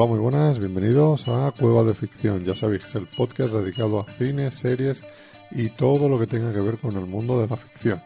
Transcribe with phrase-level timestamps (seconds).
[0.00, 2.44] Hola, muy buenas, bienvenidos a Cueva de Ficción.
[2.44, 5.02] Ya sabéis que es el podcast dedicado a cine, series
[5.50, 8.00] y todo lo que tenga que ver con el mundo de la ficción.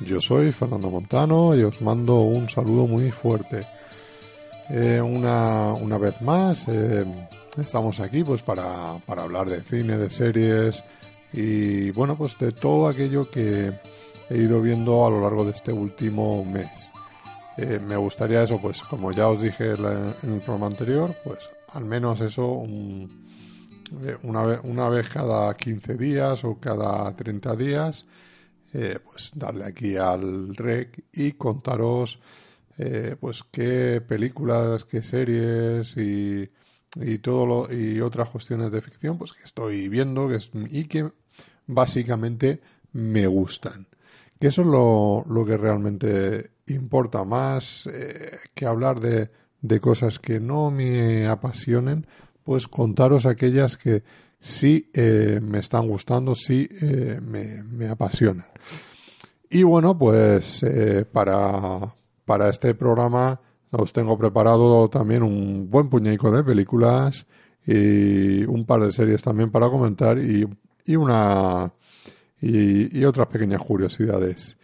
[0.00, 3.66] Yo soy Fernando Montano y os mando un saludo muy fuerte.
[4.70, 7.04] Eh, una, una, vez más, eh,
[7.58, 10.82] estamos aquí pues para, para hablar de cine, de series
[11.30, 13.70] y bueno, pues de todo aquello que
[14.30, 16.93] he ido viendo a lo largo de este último mes.
[17.56, 19.84] Eh, me gustaría eso, pues como ya os dije en
[20.34, 21.38] el programa anterior, pues
[21.68, 28.06] al menos eso eh, una, vez, una vez cada 15 días o cada 30 días,
[28.72, 32.18] eh, pues darle aquí al rec y contaros
[33.20, 36.50] pues qué películas, qué series y,
[36.96, 41.08] y todo lo, y otras cuestiones de ficción pues que estoy viendo que y que
[41.68, 42.60] básicamente
[42.92, 43.86] me gustan.
[44.40, 50.18] Que eso es lo, lo que realmente importa más eh, que hablar de, de, cosas
[50.18, 52.06] que no me apasionen,
[52.42, 54.02] pues contaros aquellas que
[54.40, 58.46] sí eh, me están gustando, sí eh, me, me, apasionan.
[59.50, 60.64] Y bueno, pues
[61.12, 67.26] para, para este programa os tengo preparado también un buen puñico de películas
[67.64, 70.48] y un par de series también para comentar y,
[70.84, 71.72] y una
[72.40, 74.58] y otras pequeñas curiosidades.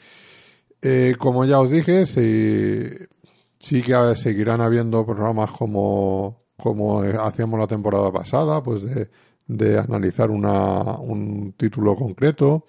[0.82, 8.10] Eh, como ya os dije, sí, que seguirán habiendo programas como, como hacíamos la temporada
[8.10, 9.10] pasada, pues de,
[9.46, 12.64] de analizar una, un título concreto.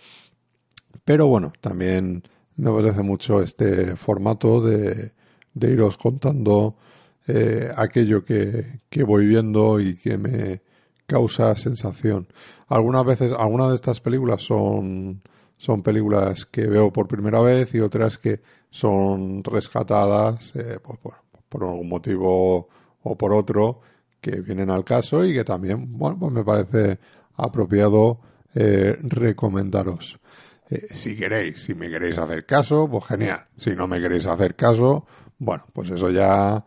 [1.06, 2.24] Pero bueno, también
[2.58, 5.14] me parece mucho este formato de,
[5.54, 6.76] de iros contando
[7.28, 10.62] eh, aquello que, que voy viendo y que me
[11.06, 12.28] causa sensación.
[12.68, 15.22] Algunas veces, algunas de estas películas son
[15.62, 18.42] son películas que veo por primera vez y otras que
[18.72, 20.98] son rescatadas eh, pues,
[21.48, 22.68] por, algún motivo
[23.04, 23.80] o por otro
[24.20, 26.98] que vienen al caso y que también, bueno, pues me parece
[27.36, 28.20] apropiado
[28.56, 30.20] eh, recomendaros.
[30.68, 33.46] Eh, si queréis, si me queréis hacer caso, pues genial.
[33.56, 35.06] Si no me queréis hacer caso,
[35.38, 36.66] bueno, pues eso ya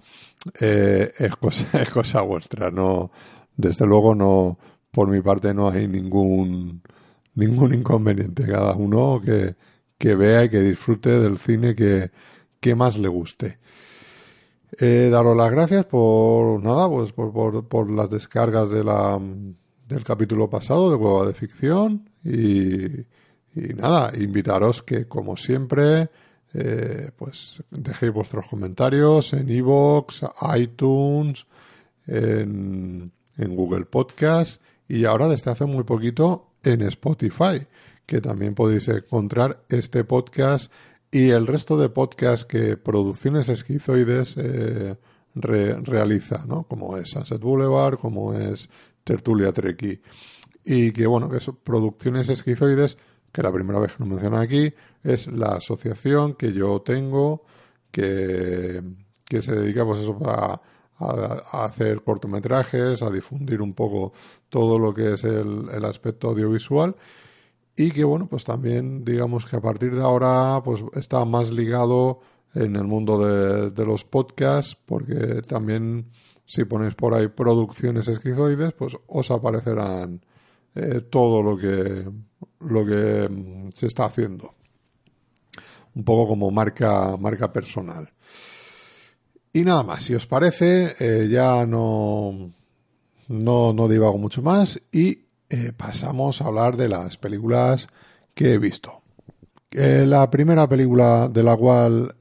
[0.60, 2.70] es, cosa, es cosa vuestra.
[2.70, 3.10] No,
[3.56, 4.56] desde luego no,
[4.92, 6.80] por mi parte no hay ningún
[7.34, 8.46] ningún inconveniente.
[8.46, 9.54] Cada uno que,
[9.98, 12.10] que vea y que disfrute del cine que,
[12.60, 13.58] que más le guste.
[14.78, 19.20] Eh, daros las gracias por nada, pues por, por, por, las descargas de la,
[19.86, 22.84] del capítulo pasado de Cueva de Ficción y,
[23.54, 26.10] y nada, invitaros que como siempre
[26.54, 30.22] eh, pues dejéis vuestros comentarios en iVoox,
[30.56, 31.46] iTunes,
[32.06, 37.66] en, en Google Podcast y ahora desde hace muy poquito en Spotify,
[38.06, 40.72] que también podéis encontrar este podcast
[41.10, 44.96] y el resto de podcasts que Producciones Esquizoides eh,
[45.34, 46.64] realiza, ¿no?
[46.64, 48.68] Como es Sunset Boulevard, como es
[49.04, 50.00] Tertulia Treki.
[50.64, 52.96] Y que, bueno, que son Producciones Esquizoides,
[53.30, 54.72] que la primera vez que lo menciono aquí,
[55.02, 57.44] es la asociación que yo tengo
[57.90, 58.82] que,
[59.24, 60.60] que se dedica, pues eso, a
[60.98, 64.12] a, hacer cortometrajes, a difundir un poco
[64.48, 66.96] todo lo que es el, aspecto audiovisual.
[67.76, 72.20] Y que bueno, pues también digamos que a partir de ahora pues está más ligado
[72.54, 76.06] en el mundo de, de los podcasts porque también
[76.46, 80.20] si ponéis por ahí producciones esquizoides pues os aparecerán
[80.76, 82.08] eh, todo lo que
[82.60, 84.54] lo que mm, se está haciendo.
[85.94, 88.13] Un poco como marca marca personal
[89.56, 92.50] y nada más, si os parece, eh, ya no,
[93.28, 97.86] no, no, divago mucho más y eh, pasamos a hablar de las películas
[98.34, 99.00] que he visto.
[99.70, 102.16] Eh, la primera película de la cual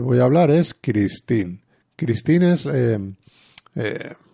[0.00, 1.58] voy a hablar es Christine.
[1.96, 2.66] Christine es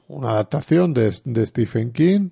[0.08, 2.28] una adaptación de, de, Stephen King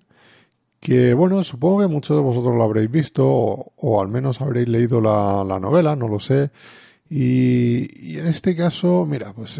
[0.80, 4.68] que, bueno, supongo que muchos de vosotros lo habréis visto o, o al menos habréis
[4.68, 6.50] leído la, la novela, no lo sé.
[7.08, 9.58] Y, y, en este caso, mira, pues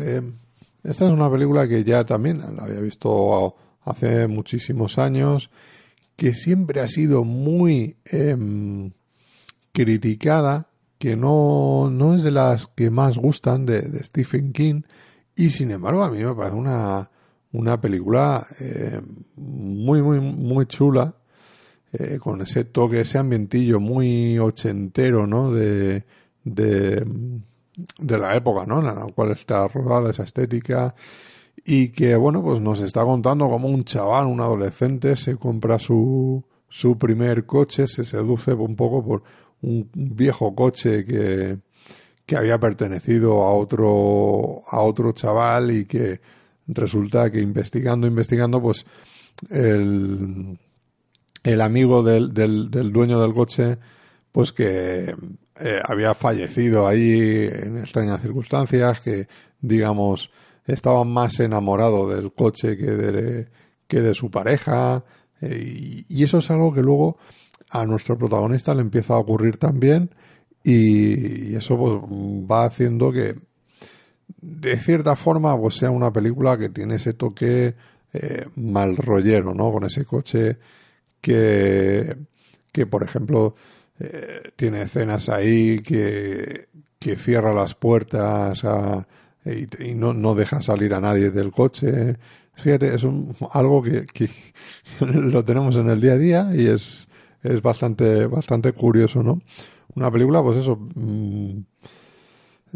[0.83, 5.51] esta es una película que ya también la había visto hace muchísimos años,
[6.17, 8.93] que siempre ha sido muy em,
[9.73, 10.69] criticada,
[10.99, 14.83] que no, no es de las que más gustan de, Stephen King,
[15.35, 17.11] y sin embargo a mí me parece una,
[17.53, 19.01] una película eh,
[19.37, 21.15] muy, muy, muy chula,
[21.93, 25.51] eh, con ese toque, ese ambientillo muy ochentero, ¿no?
[25.51, 26.05] De,
[26.45, 27.05] de,
[27.99, 28.81] de la época, ¿no?
[28.81, 30.95] En la cual está rodada esa estética
[31.65, 36.45] y que, bueno, pues nos está contando cómo un chaval, un adolescente, se compra su,
[36.69, 39.23] su primer coche, se seduce un poco por
[39.63, 41.59] un viejo coche que,
[42.25, 46.21] que había pertenecido a otro, a otro chaval y que
[46.67, 48.87] resulta que investigando, investigando, pues
[49.51, 50.59] el,
[51.43, 53.79] el amigo del, del, del dueño del coche,
[54.33, 55.15] pues que
[55.63, 59.29] eh, había fallecido ahí en extrañas circunstancias, que
[59.61, 60.31] digamos
[60.67, 63.49] estaba más enamorado del coche que de,
[63.87, 65.05] que de su pareja,
[65.41, 67.19] eh, y, eso es algo que luego
[67.71, 70.11] a nuestro protagonista le empieza a ocurrir también,
[70.65, 71.93] y, eso pues,
[72.51, 73.37] va haciendo que
[74.41, 77.75] de cierta forma pues sea una película que tiene ese toque
[78.13, 79.73] eh, mal rollero, ¿no?
[79.73, 80.59] Con ese coche
[81.21, 82.17] que,
[82.73, 83.55] que por ejemplo,
[84.01, 86.69] eh, tiene escenas ahí que,
[86.99, 88.63] que cierra las puertas
[89.45, 92.17] y, no, no, deja salir a nadie del coche.
[92.55, 93.07] Fíjate, es
[93.53, 94.29] algo que, que,
[95.01, 97.09] lo tenemos en el día a día y es,
[97.43, 99.41] es bastante, bastante curioso, ¿no?
[99.95, 101.59] Una película, pues eso, mm,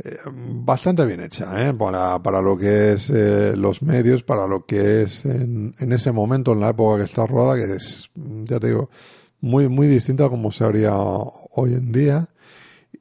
[0.02, 1.72] eh, bastante bien hecha, ¿eh?
[1.72, 6.12] Para, para lo que es eh, los medios, para lo que es en, en ese
[6.12, 8.90] momento, en la época que está rodada, que es, ya te digo,
[9.44, 12.30] muy, muy distinta a como se haría hoy en día.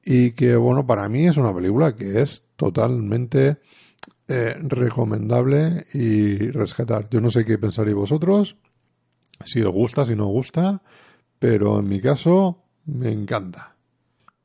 [0.04, 3.60] Y que, bueno, para mí es una película que es totalmente
[4.28, 7.08] eh, recomendable y rescatar.
[7.10, 8.58] Yo no sé qué pensaréis vosotros,
[9.46, 10.82] si os gusta, si no os gusta,
[11.40, 13.78] pero en mi caso me encanta.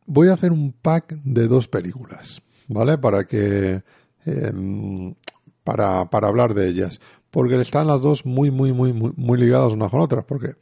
[0.06, 2.98] Voy a hacer un pack de dos películas, ¿vale?
[2.98, 3.82] Para que.
[4.24, 5.14] Em,
[5.64, 7.00] para, para hablar de ellas.
[7.30, 10.24] Porque están las dos muy, muy, muy, muy, muy ligadas unas con otras.
[10.24, 10.54] Porque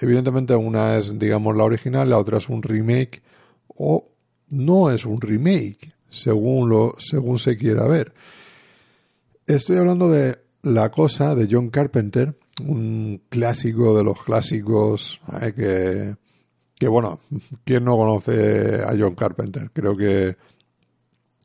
[0.00, 3.22] evidentemente una es, digamos, la original, la otra es un remake
[3.68, 4.08] o
[4.48, 8.14] no es un remake, según, lo, según se quiera ver.
[9.46, 16.16] Estoy hablando de La Cosa de John Carpenter, un clásico de los clásicos eh, que,
[16.78, 17.20] que, bueno,
[17.64, 19.70] ¿quién no conoce a John Carpenter?
[19.72, 20.36] Creo que,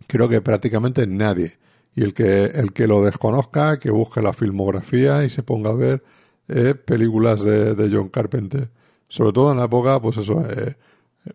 [0.08, 1.58] creo que prácticamente nadie.
[1.94, 5.76] Y el que, el que lo desconozca, que busque la filmografía y se ponga a
[5.76, 6.04] ver
[6.52, 8.70] eh, películas de, de, John Carpenter.
[9.08, 10.76] Sobre todo en la época, pues eso, eh,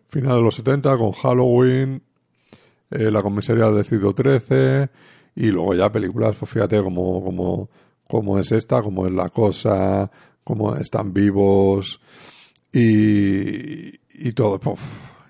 [0.09, 2.01] final de los 70 con Halloween,
[2.91, 4.89] eh, La comisaría del distrito 13
[5.35, 7.69] y luego ya películas, pues fíjate como, como,
[8.07, 10.09] como es esta, como es La Cosa,
[10.43, 11.99] como están vivos
[12.71, 14.59] y, y todo,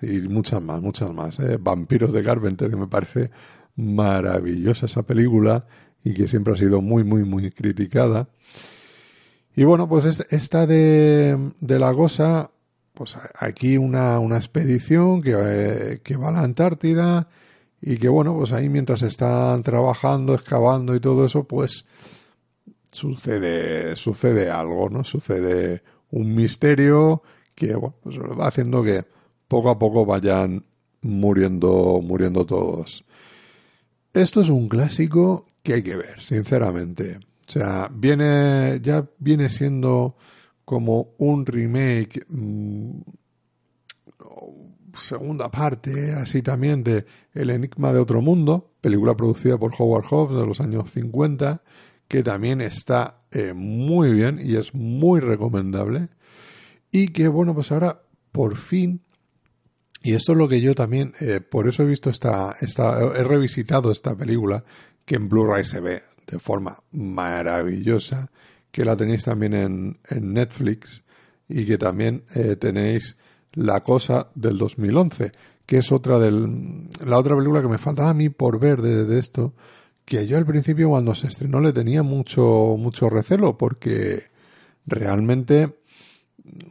[0.02, 1.40] y muchas más, muchas más.
[1.40, 1.58] Eh.
[1.60, 3.30] Vampiros de Carpenter, que me parece
[3.76, 5.66] maravillosa esa película
[6.04, 8.28] y que siempre ha sido muy, muy, muy criticada.
[9.58, 12.52] Y bueno, pues esta de, de la Gosa,
[12.94, 17.26] pues aquí una, una expedición que, eh, que va a la Antártida
[17.82, 21.86] y que bueno, pues ahí mientras están trabajando, excavando y todo eso, pues
[22.92, 25.02] sucede, sucede algo, ¿no?
[25.02, 27.24] Sucede un misterio
[27.56, 29.06] que bueno, pues va haciendo que
[29.48, 30.66] poco a poco vayan
[31.02, 33.04] muriendo, muriendo todos.
[34.14, 37.18] Esto es un clásico que hay que ver, sinceramente.
[37.48, 40.16] O sea, viene, ya viene siendo
[40.66, 43.00] como un remake, mm,
[44.94, 50.38] segunda parte, así también, de El Enigma de Otro Mundo, película producida por Howard Hobbs
[50.38, 51.62] de los años 50,
[52.06, 56.08] que también está eh, muy bien y es muy recomendable.
[56.90, 59.00] Y que, bueno, pues ahora, por fin,
[60.02, 63.24] y esto es lo que yo también, eh, por eso he visto esta, esta, he
[63.24, 64.64] revisitado esta película,
[65.06, 68.30] que en Blu-ray se ve de forma maravillosa,
[68.70, 71.02] que la tenéis también en, en Netflix
[71.48, 73.16] y que también eh, tenéis
[73.54, 75.32] La Cosa del 2011,
[75.64, 79.18] que es otra del, la otra película que me faltaba a mí por ver de,
[79.18, 79.54] esto,
[80.04, 84.24] que yo al principio cuando se estrenó le tenía mucho, mucho recelo porque
[84.86, 85.78] realmente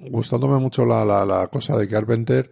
[0.09, 2.51] gustándome mucho la, la, cosa de Carpenter,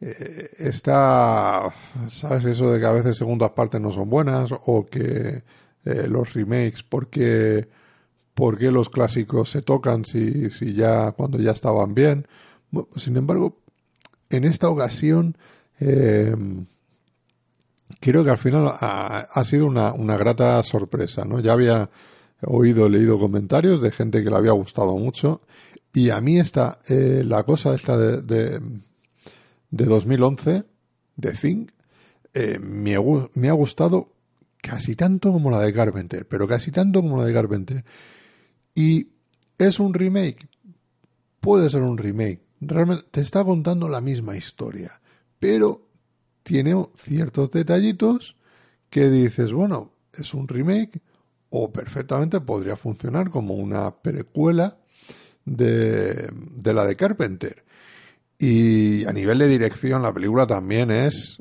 [0.00, 1.72] eh, está,
[2.08, 2.44] ¿sabes?
[2.44, 5.42] Eso de que a veces segundas partes no son buenas o que
[5.86, 7.68] eh, los remakes, ¿por qué,
[8.36, 12.26] los clásicos se tocan si, si ya cuando ya estaban bien?
[12.96, 13.56] sin embargo,
[14.28, 15.38] en esta ocasión
[15.80, 16.34] eh,
[18.00, 21.40] creo que al final ha, sido una, una, grata sorpresa, ¿no?
[21.40, 21.88] Ya había
[22.42, 25.42] oído, leído comentarios de gente que le había gustado mucho.
[25.92, 28.60] Y a mí esta, eh, la cosa esta de, de,
[29.70, 30.64] de 2011,
[31.16, 31.70] de Think,
[32.34, 32.96] eh, me,
[33.34, 34.15] me ha gustado
[34.66, 37.84] casi tanto como la de Carpenter, pero casi tanto como la de Carpenter.
[38.74, 39.06] Y
[39.56, 40.48] es un remake,
[41.38, 45.00] puede ser un remake, realmente te está contando la misma historia,
[45.38, 45.86] pero
[46.42, 48.36] tiene ciertos detallitos
[48.90, 51.00] que dices, bueno, es un remake
[51.50, 54.78] o perfectamente podría funcionar como una precuela
[55.44, 57.64] de, de la de Carpenter.
[58.36, 61.40] Y a nivel de dirección la película también es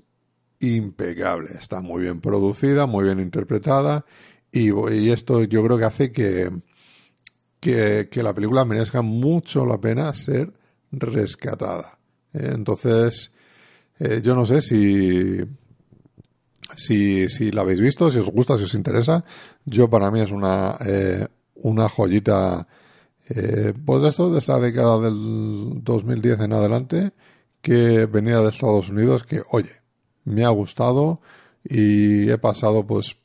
[0.66, 4.06] impecable, está muy bien producida, muy bien interpretada
[4.56, 6.50] y, esto yo creo que hace que,
[7.60, 10.54] que, la película merezca mucho la pena ser
[10.92, 12.00] rescatada.
[12.34, 12.52] ¿eh?
[12.54, 13.32] Entonces,
[14.00, 15.40] eh, yo no sé si,
[16.78, 19.26] si, si la habéis visto, si os gusta, si os interesa.
[19.66, 22.68] Yo para mí es una, eh, una joyita
[23.84, 27.12] pues esto de esta década del 2010 en adelante,
[27.60, 29.82] que venía de Estados Unidos, que oye,
[30.26, 31.20] me ha gustado
[31.64, 33.16] y he pasado pues,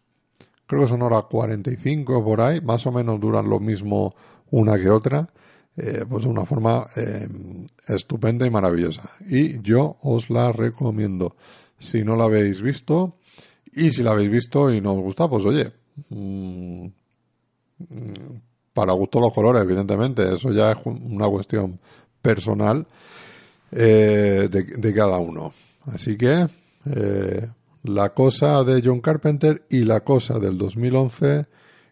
[0.67, 4.15] creo que son hora 45 por ahí, más o menos duran lo mismo
[4.51, 5.29] una que otra,
[5.77, 7.29] eh, pues de una forma eh,
[7.89, 9.11] estupenda y maravillosa.
[9.29, 11.37] Y yo os la recomiendo.
[11.79, 13.15] Si no la habéis visto,
[13.73, 15.73] y si la habéis visto y no os gusta, pues oye,
[16.11, 16.87] mmm,
[18.73, 21.79] para gusto los colores, evidentemente, eso ya es una cuestión
[22.21, 22.87] personal
[23.73, 25.53] eh, de, cada uno.
[25.87, 26.47] Así que
[26.87, 27.47] eh,
[27.83, 31.47] la cosa de John Carpenter y la cosa del 2011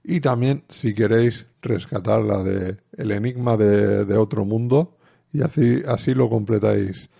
[0.05, 4.97] y también si queréis rescatar la de El enigma de, otro mundo.
[5.33, 7.11] Y así, así lo completáis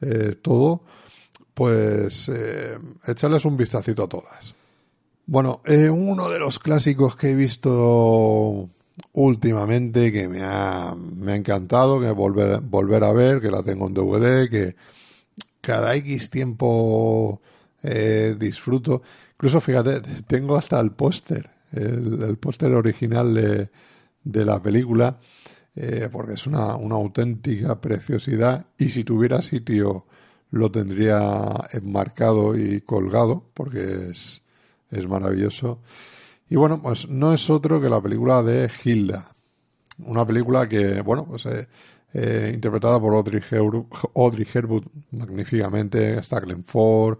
[0.00, 0.82] eh, todo,
[1.52, 2.30] pues
[3.06, 4.54] echarles un vistacito a todas.
[5.26, 8.70] Bueno, uno de los clásicos que he visto
[9.12, 13.86] últimamente que me ha, me ha encantado, que volver, volver a ver, que la tengo
[13.86, 14.76] en DVD, que
[15.68, 17.42] cada X tiempo
[17.82, 19.02] eh, disfruto.
[19.32, 23.68] Incluso, fíjate, tengo hasta el póster, el, póster original de,
[24.24, 25.18] de, la película,
[25.76, 30.06] eh, porque es una, una auténtica preciosidad y si tuviera sitio
[30.52, 34.40] lo tendría enmarcado y colgado, porque es,
[35.06, 35.82] maravilloso.
[36.48, 39.36] Y bueno, pues no es otro que la película de Hilda.
[39.98, 41.68] Una película que, bueno, pues eh,
[42.12, 43.40] eh, interpretada por Audrey,
[44.14, 47.18] Audrey Hepburn magníficamente, está Glenn Ford.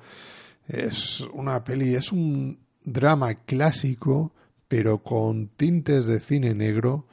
[0.66, 4.32] Es una peli, es un drama clásico,
[4.66, 7.06] pero con tintes de cine negro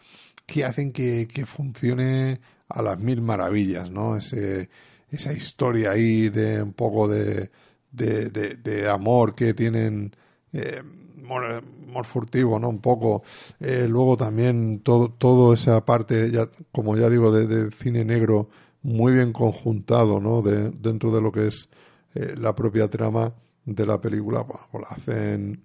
[0.45, 4.17] que hacen que, que funcione a las mil maravillas, ¿no?
[4.17, 4.69] Ese,
[5.09, 7.49] esa historia ahí de un poco de,
[7.91, 10.15] de, de, de amor que tienen
[10.53, 10.81] eh,
[11.23, 11.61] more
[12.03, 12.69] furtivo, ¿no?
[12.69, 13.23] Un poco.
[13.59, 18.49] Eh, luego también todo, todo esa parte, ya, como ya digo, de, cine negro
[18.83, 20.41] muy bien conjuntado, ¿no?
[20.41, 21.69] De, dentro de lo que es
[22.13, 23.33] eh, la propia trama
[23.65, 25.63] de la película, pues la hacen,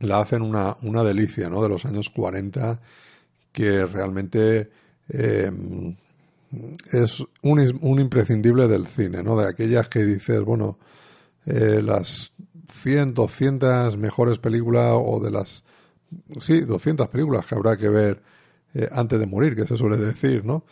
[0.00, 1.62] la hacen una, una delicia, ¿no?
[1.62, 2.80] De los años 40,
[3.52, 4.70] que realmente
[5.08, 5.50] eh,
[6.92, 9.38] es un, un imprescindible del cine, ¿no?
[9.38, 10.78] De aquellas que dices, bueno,
[11.46, 12.32] las
[12.72, 15.64] 100, 200 mejores películas o de las,
[16.40, 18.22] sí, 200 películas que habrá que ver
[18.74, 20.64] eh, antes de morir, que se suele decir, ¿no?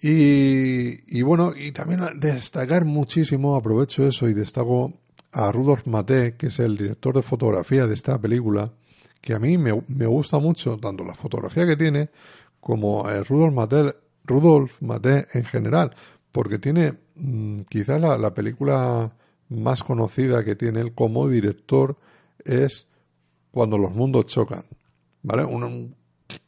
[0.00, 4.92] Y, y, bueno, y también destacar muchísimo, aprovecho eso y destaco
[5.32, 8.72] a Rudolf Maté, que es el director de fotografía de esta película,
[9.20, 12.10] que a mí me, me gusta mucho, tanto la fotografía que tiene
[12.60, 13.94] como el Rudolf Maté,
[14.24, 15.94] Rudolf Maté en general,
[16.30, 19.12] porque tiene mm, quizás la, la película
[19.48, 21.96] más conocida que tiene él como director
[22.44, 22.86] es
[23.50, 24.64] Cuando los mundos chocan,
[25.22, 25.44] ¿vale?
[25.44, 25.96] Un,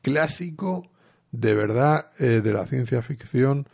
[0.02, 0.90] clásico
[1.32, 3.66] de verdad eh, de la ciencia ficción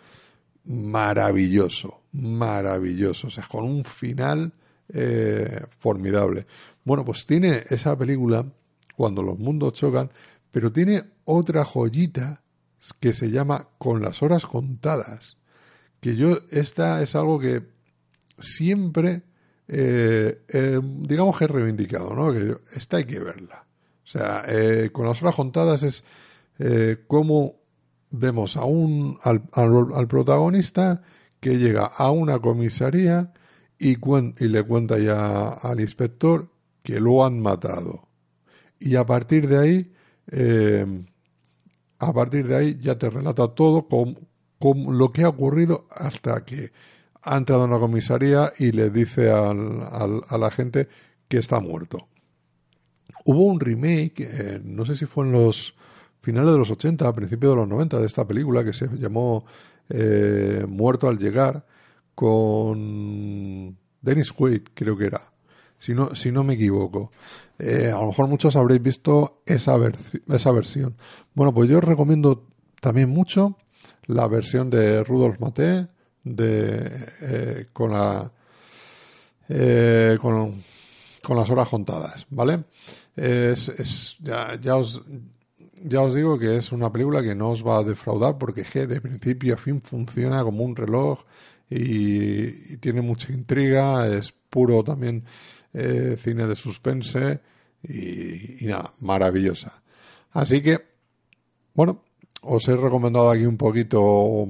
[0.64, 4.52] maravilloso, maravilloso, o sea, con un final
[4.88, 6.46] eh, formidable.
[6.84, 8.46] Bueno, pues tiene esa película,
[8.96, 10.10] Cuando los mundos chocan,
[10.50, 12.42] pero tiene otra joyita
[13.00, 15.36] que se llama Con las horas contadas,
[16.00, 17.75] que yo, esta es algo que
[18.38, 19.22] siempre,
[19.68, 22.32] eh, eh, digamos que he reivindicado, ¿no?
[22.32, 23.66] Que esta hay que verla.
[24.04, 26.04] O sea, eh, con las horas contadas es
[27.06, 27.56] cómo
[28.10, 31.02] vemos a un, al, al, protagonista
[31.38, 33.34] que llega a una comisaría
[33.78, 33.98] y,
[34.38, 36.48] y le cuenta ya al inspector
[36.82, 38.08] que lo han matado.
[38.78, 39.92] Y a partir de ahí,
[41.98, 44.18] a partir de ahí ya te relata todo con,
[44.58, 46.72] con lo que ha ocurrido hasta que
[47.26, 50.88] ha entrado en la comisaría y le dice al, a la gente
[51.28, 52.08] que está muerto.
[53.24, 55.74] hubo un remake, eh, no sé si fue en los
[56.20, 59.44] finales de los 80, a principios de los 90, de esta película que se llamó
[59.88, 61.66] eh, Muerto al llegar,
[62.14, 65.32] con Dennis Quaid, creo que era,
[65.76, 67.10] si no, si no me equivoco.
[67.58, 69.76] Eh, a lo mejor muchos habréis visto esa,
[70.28, 70.96] esa versión.
[71.34, 72.46] Bueno, pues yo os recomiendo
[72.80, 73.56] también mucho
[74.06, 75.88] la versión de Rudolf Maté
[76.26, 76.90] de,
[77.22, 78.30] eh, con, la,
[79.48, 80.60] eh, con,
[81.22, 82.64] con, las horas contadas, ¿vale?
[83.14, 85.02] Es, es ya, ya, os,
[85.84, 89.00] ya os digo que es una película que no os va a defraudar porque de
[89.00, 91.22] principio a fin funciona como un reloj
[91.70, 95.22] y, tiene mucha intriga, es puro también
[95.72, 97.40] eh, cine de suspense
[97.84, 99.80] y, y, nada, maravillosa.
[100.32, 100.84] Así que,
[101.72, 102.02] bueno,
[102.42, 104.48] os he recomendado aquí un poquito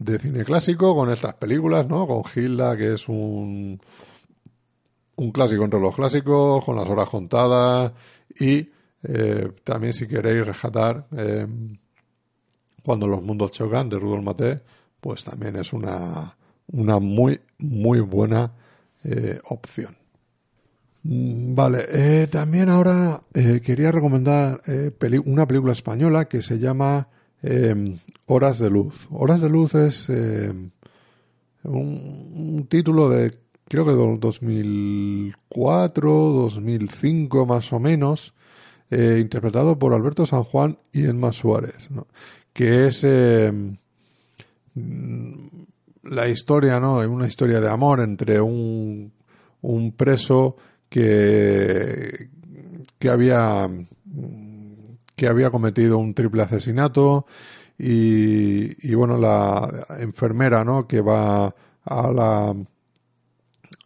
[0.00, 2.06] de cine clásico con estas películas, ¿no?
[2.06, 3.78] Con Gilda, que es un,
[5.16, 7.92] un clásico entre los clásicos, con las horas contadas
[8.38, 8.70] y
[9.02, 11.46] eh, también si queréis rescatar eh,
[12.82, 14.60] Cuando los mundos chocan de Rudolf Maté,
[15.00, 16.34] pues también es una,
[16.72, 18.52] una muy, muy buena
[19.04, 19.96] eh, opción.
[21.02, 24.62] Mm, vale, también ahora quería recomendar
[25.26, 27.08] una película española que se llama
[28.26, 29.08] Horas de Luz.
[29.10, 30.72] Horas de Luz es un,
[31.64, 33.38] un, título de
[33.70, 38.34] creo que de 2004, 2005 más o menos,
[38.90, 41.88] eh, interpretado por Alberto San Juan y Emma Suárez,
[42.52, 43.52] que es eh,
[46.02, 46.96] la historia, ¿no?
[46.96, 49.12] Una historia de amor entre un,
[49.60, 50.56] un preso
[50.88, 52.30] que,
[52.98, 53.70] que había
[55.20, 57.26] que había cometido un triple asesinato
[57.78, 62.54] y, bueno la enfermera no que va a la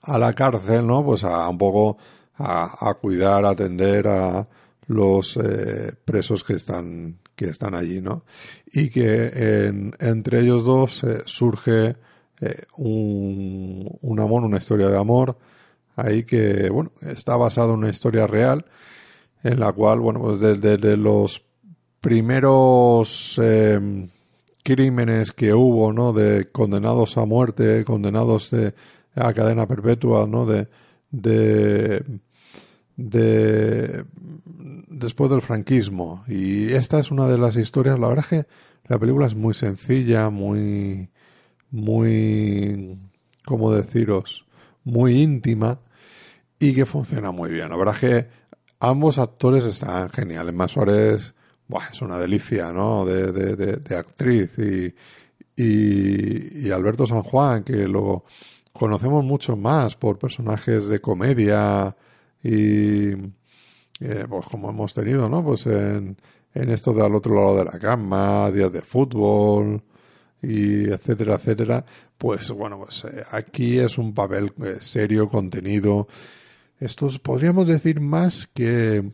[0.03, 1.99] a la cárcel no pues a un poco
[2.37, 4.47] a, cuidar a atender a,
[4.87, 8.25] los eh, presos que están que están allí, ¿no?
[8.67, 9.67] Y que
[9.99, 11.97] entre ellos dos eh, surge
[12.41, 15.37] eh, un, un, amor, una historia de amor,
[15.97, 18.67] ahí que, bueno, está basado en una historia real,
[19.45, 21.41] en la cual, bueno, pues desde, los
[22.01, 23.41] primeros
[24.65, 26.13] crímenes que hubo, ¿no?
[26.13, 28.75] De condenados a muerte, condenados de,
[29.15, 30.45] a cadena perpetua, ¿no?
[30.47, 30.67] De,
[31.13, 32.03] de
[32.97, 34.05] de
[34.89, 38.49] después del franquismo y esta es una de las historias la verdad es que
[38.87, 41.09] la película es muy sencilla muy
[41.71, 42.97] muy
[43.45, 44.47] cómo deciros
[44.85, 45.81] muy íntima
[46.61, 48.29] y que funciona muy bien la verdad que
[48.81, 51.35] ambos actores están geniales Más Suárez
[51.93, 54.95] es una delicia no de, de, actriz y,
[55.57, 58.25] y, Alberto San Juan que lo
[58.73, 61.97] conocemos mucho más por personajes de comedia
[62.43, 63.13] y
[64.01, 65.43] eh, pues como hemos tenido, ¿no?
[65.43, 66.17] Pues en,
[66.53, 69.83] en esto de al otro lado de la cama, días de fútbol
[70.43, 71.85] y etcétera, etcétera,
[72.19, 76.07] pues bueno, pues eh, aquí es un papel eh, serio, contenido.
[76.81, 79.11] Esto podríamos decir más que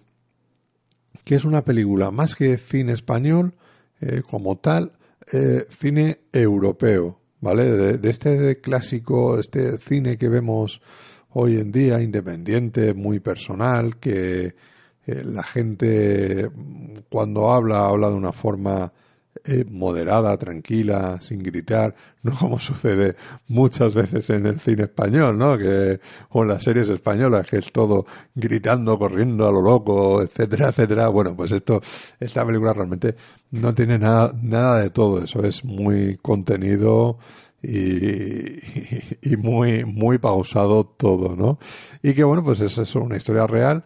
[1.24, 3.54] que es una película, más que cine español
[4.30, 4.92] como tal,
[5.68, 7.98] cine europeo, ¿vale?
[7.98, 10.80] De, este clásico, este cine que vemos
[11.30, 14.54] hoy en día, independiente, muy personal, que
[15.06, 16.50] eh, la gente
[17.08, 18.92] cuando habla, habla de una forma
[19.44, 23.16] eh, moderada, tranquila, sin gritar, no como sucede
[23.48, 25.56] muchas veces en el cine español, ¿no?
[25.56, 30.68] Que, o en las series españolas, que es todo gritando, corriendo a lo loco, etcétera,
[30.68, 31.08] etcétera.
[31.08, 31.80] Bueno, pues esto,
[32.18, 33.14] esta película realmente
[33.52, 37.18] no tiene nada, nada de todo eso, es muy contenido,
[37.62, 41.58] y, muy, muy pausado todo, ¿no?
[42.02, 43.84] Y que bueno, pues es eso, una historia real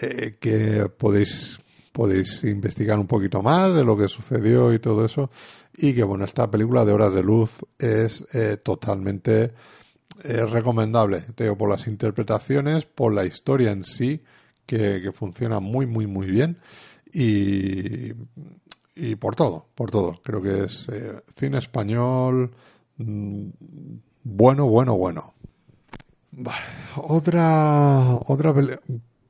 [0.00, 1.60] eh, que podéis,
[1.96, 5.30] podéis investigar un poquito más de lo que sucedió y todo eso.
[5.76, 9.52] Y que bueno, esta película de Horas de Luz es eh, totalmente
[10.24, 14.22] eh, recomendable, digo, por las interpretaciones, por la historia en sí,
[14.66, 16.58] que, funciona muy, muy, muy bien.
[17.12, 18.12] Y,
[18.94, 20.20] y por todo, por todo.
[20.22, 20.90] Creo que es
[21.36, 22.50] cine español,
[22.98, 23.48] Mm,
[24.24, 25.34] bueno, bueno, bueno.
[26.96, 28.52] Otra, otra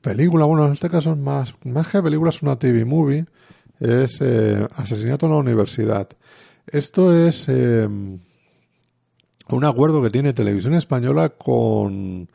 [0.07, 3.27] película, bueno, en este caso es más, más que película, es una TV movie,
[3.81, 6.09] es eh, Asesinato en la Universidad.
[6.65, 12.29] Esto es eh, un acuerdo que tiene Televisión Española con,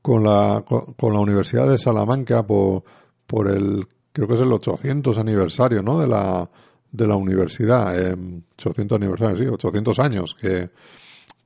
[0.00, 2.84] con, la, con, la Universidad de Salamanca por,
[3.26, 5.98] por el, creo que es el 800 aniversario, ¿no?
[5.98, 6.48] De la,
[6.92, 10.70] de la universidad, 800 em, aniversarios, sí, 800 años que,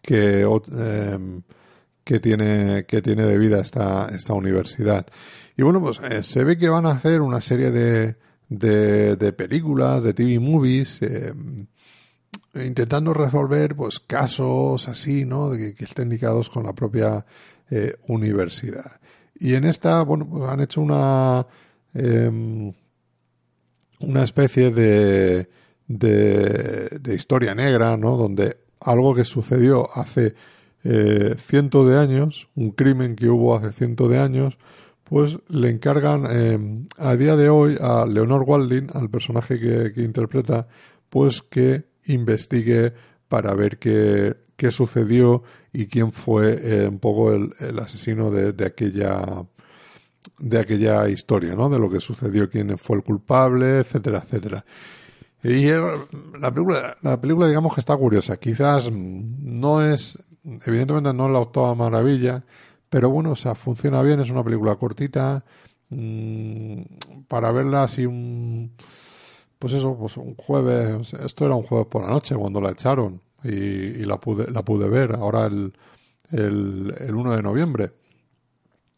[0.02, 1.40] que, em,
[2.04, 5.06] que, tiene, que tiene de vida esta, esta universidad.
[5.56, 8.16] Y bueno, pues eh, se ve que van a hacer una serie de,
[8.48, 11.34] de, películas, de TV movies, eh,
[12.54, 15.50] intentando resolver pues casos así, ¿no?
[15.50, 17.24] De que, estén indicados con la propia
[17.70, 19.00] eh, universidad.
[19.34, 21.46] Y en esta, bueno, pues han hecho una
[21.94, 22.72] em,
[24.02, 25.48] una especie de,
[25.86, 28.16] de, de, historia negra, ¿no?
[28.16, 30.34] Donde algo que sucedió hace
[30.84, 34.58] eh, cientos de años, un crimen que hubo hace cientos de años,
[35.12, 40.66] pues le encargan eh, a día de hoy a Leonor Walding, al personaje que, interpreta,
[41.10, 42.94] pues que investigue
[43.28, 48.64] para ver qué, qué sucedió y quién fue eh, un poco el, asesino de, de,
[48.64, 49.44] aquella
[50.38, 51.68] de aquella historia, ¿no?
[51.68, 54.64] De lo que sucedió, quién fue el culpable, etcétera, etcétera.
[55.44, 55.66] Y
[56.40, 58.38] la película, la película digamos que está curiosa.
[58.38, 60.18] Quizás no es,
[60.64, 62.44] evidentemente no es la octava maravilla,
[62.92, 65.42] pero bueno, o sea, funciona bien, es una película cortita,
[65.88, 66.82] mmm,
[67.26, 68.72] para verla así un,
[69.58, 73.22] pues eso, pues un jueves, esto era un jueves por la noche cuando la echaron
[73.44, 75.72] y, y la pude, la pude ver ahora el,
[76.32, 77.92] el, el 1 de noviembre.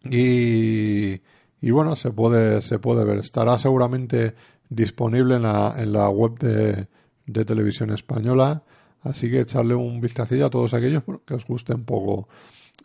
[0.02, 1.12] Y,
[1.61, 3.18] y bueno, se puede, se puede ver.
[3.18, 4.35] Estará seguramente
[4.68, 6.88] disponible en la, en la web de,
[7.26, 8.64] de televisión española.
[9.02, 12.28] Así que echarle un vistacillo a todos aquellos que os guste un poco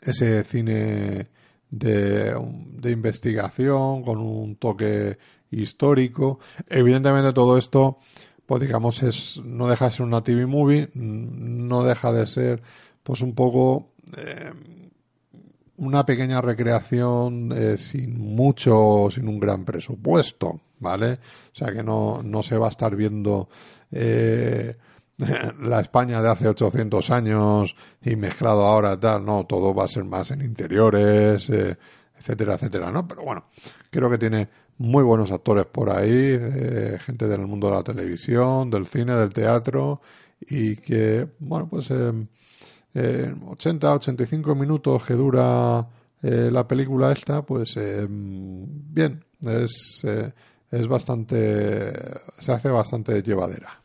[0.02, 1.28] ese cine
[1.70, 5.18] de, de, investigación con un toque
[5.52, 6.40] histórico.
[6.68, 7.98] Evidentemente todo esto,
[8.46, 12.62] pues digamos, es, no deja de ser una TV movie, no deja de ser
[13.04, 14.52] pues un poco eh,
[15.78, 21.14] una pequeña recreación eh, sin mucho, sin un gran presupuesto, ¿vale?
[21.14, 23.50] O sea que no, no se va a estar viendo
[23.92, 24.76] eh,
[25.62, 30.05] la España de hace 800 años y mezclado ahora tal, no, todo va a ser
[30.05, 31.77] más en interiores, eh,
[32.17, 33.08] etcétera, etcétera, ¿no?
[33.08, 33.45] Pero bueno,
[33.89, 36.39] creo que tiene muy buenos actores por ahí,
[36.99, 40.01] gente del mundo de la televisión, del cine, del teatro
[40.41, 45.86] y que, bueno, pues eh, 80, 85 minutos que dura
[46.21, 50.34] eh, la película esta, pues eh, bien, es, eh,
[50.69, 51.93] es bastante,
[52.39, 53.82] se hace bastante llevadera.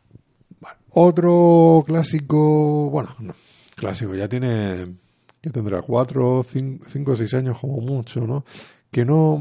[0.96, 3.14] Otro clásico, bueno,
[3.74, 4.94] clásico, ya tiene,
[5.40, 8.44] que tendrá cuatro, cinco, o seis años como mucho, ¿no?
[8.90, 9.40] Que no,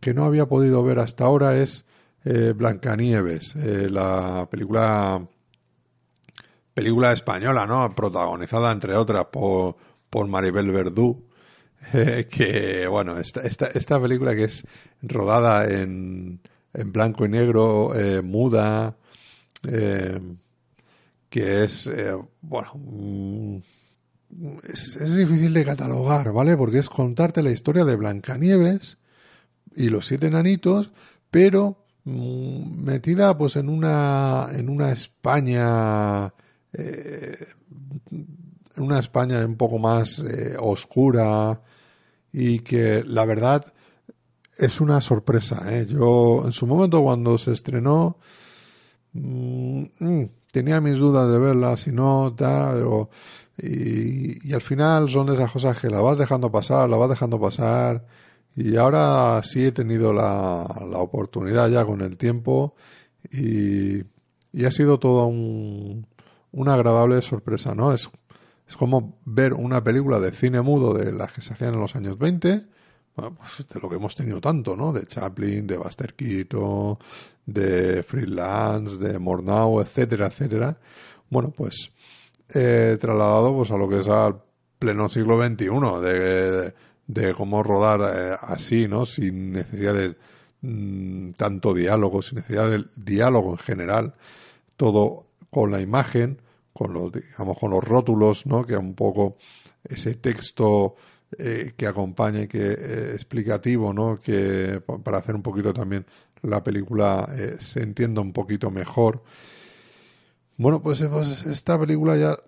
[0.00, 1.84] que no había podido ver hasta ahora es
[2.24, 5.26] Blancanieves, la película
[6.74, 7.94] película española, ¿no?
[7.94, 9.76] Protagonizada, entre otras, por,
[10.08, 11.24] por Maribel Verdú.
[11.94, 14.64] Eh, que, bueno, esta, esta, esta, película que es
[15.02, 16.38] rodada en,
[16.72, 18.96] en blanco y negro, eh, muda,
[19.66, 20.16] eh,
[21.32, 21.90] que es,
[22.42, 23.56] bueno, mm,
[24.68, 26.58] es, es, difícil de catalogar, ¿vale?
[26.58, 28.98] Porque es contarte la historia de Blancanieves
[29.74, 30.92] y los siete enanitos,
[31.30, 36.34] pero mm, metida pues en una, en una España
[36.74, 37.38] eh,
[38.76, 41.60] una España un poco más eh, oscura
[42.32, 43.72] y que la verdad
[44.56, 45.62] es una sorpresa.
[45.70, 45.86] ¿eh?
[45.86, 48.18] Yo en su momento cuando se estrenó
[49.12, 53.08] mm, mm, tenía mis dudas de verla, si no, tal,
[53.58, 57.40] y, y, al final son esas cosas que la vas dejando pasar, la vas dejando
[57.40, 58.06] pasar
[58.54, 62.74] y ahora sí he tenido la, la oportunidad ya con el tiempo
[63.30, 64.02] y,
[64.52, 66.06] y ha sido todo un,
[66.52, 67.92] una agradable sorpresa, ¿no?
[67.92, 68.10] Es,
[68.68, 71.96] es como ver una película de cine mudo de las que se hacían en los
[71.96, 72.66] años 20,
[73.14, 74.92] bueno, pues de lo que hemos tenido tanto, ¿no?
[74.92, 76.98] De Chaplin, de Buster Keaton,
[77.44, 80.78] de Freelance, de Mornau, etcétera, etcétera.
[81.28, 81.90] Bueno, pues
[82.54, 84.42] eh, trasladado pues a lo que es al
[84.78, 85.66] pleno siglo XXI,
[86.02, 86.74] de,
[87.06, 89.06] de, cómo rodar eh, así, ¿no?
[89.06, 90.16] Sin necesidad de
[90.62, 94.14] mm, tanto diálogo, sin necesidad del diálogo en general,
[94.76, 96.40] todo con la imagen,
[96.72, 98.64] con los, digamos, con los rótulos, ¿no?
[98.64, 99.36] Que un poco
[99.84, 100.96] ese texto
[101.38, 104.18] eh, que acompaña y que eh, explicativo, ¿no?
[104.18, 106.04] Que para hacer un poquito también
[106.42, 109.22] la película eh, se entienda un poquito mejor.
[110.58, 112.38] Bueno, pues, pues esta película ya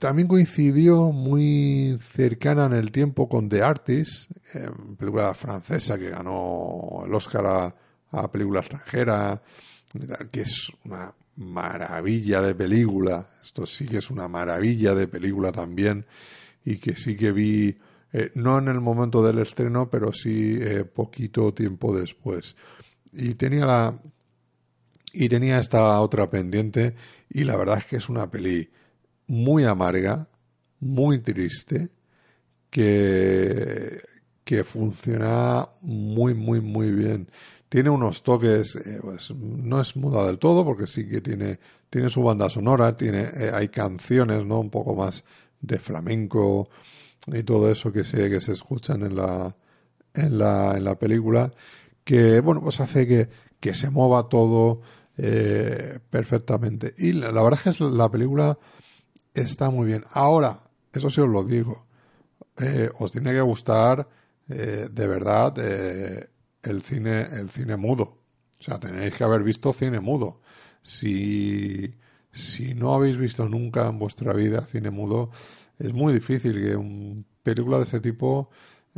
[0.00, 4.30] también coincidió muy cercana en el tiempo con The Artist,
[4.98, 7.74] película francesa que ganó el Oscar
[8.10, 9.42] a película extranjera,
[10.30, 13.28] que es una maravilla de película.
[13.42, 16.06] Esto sí que es una maravilla de película también
[16.64, 17.76] y que sí que vi,
[18.12, 22.56] eh, no en el momento del estreno, pero sí eh, poquito tiempo después.
[23.12, 23.98] Y tenía la
[25.14, 26.94] y tenía esta otra pendiente
[27.28, 28.70] y la verdad es que es una peli
[29.26, 30.28] muy amarga,
[30.80, 31.90] muy triste,
[32.70, 34.00] que,
[34.44, 37.30] que funciona muy, muy, muy bien.
[37.68, 41.58] Tiene unos toques, eh, pues no es muda del todo, porque sí que tiene,
[41.90, 44.60] tiene su banda sonora, tiene, hay canciones, ¿no?
[44.60, 45.24] Un poco más
[45.62, 46.68] de flamenco
[47.26, 49.56] y todo eso que se, que se escuchan en la,
[50.12, 51.52] en la, en la película,
[52.04, 53.28] que, bueno, pues hace que,
[53.60, 54.82] que se mueva todo
[55.16, 56.94] eh, perfectamente.
[56.98, 58.58] Y la, verdad es que la película
[59.32, 60.04] está muy bien.
[60.12, 61.86] Ahora, eso sí os lo digo,
[62.98, 64.08] os tiene que gustar
[64.48, 66.28] eh, de verdad eh,
[66.62, 68.18] el cine el cine mudo.
[68.58, 70.40] O sea, tenéis que haber visto cine mudo.
[70.82, 71.94] Si,
[72.32, 75.30] si no habéis visto nunca en vuestra vida cine mudo,
[75.78, 78.50] es muy difícil que un película de ese tipo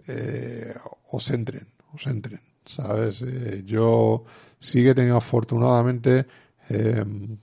[0.07, 0.75] eh,
[1.11, 3.25] os entren, os entren, ¿sabes?
[3.65, 4.25] yo
[4.61, 6.27] sí que he tenido afortunadamente
[6.69, 7.39] em,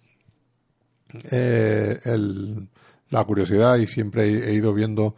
[3.10, 5.16] la curiosidad y siempre he, ido viendo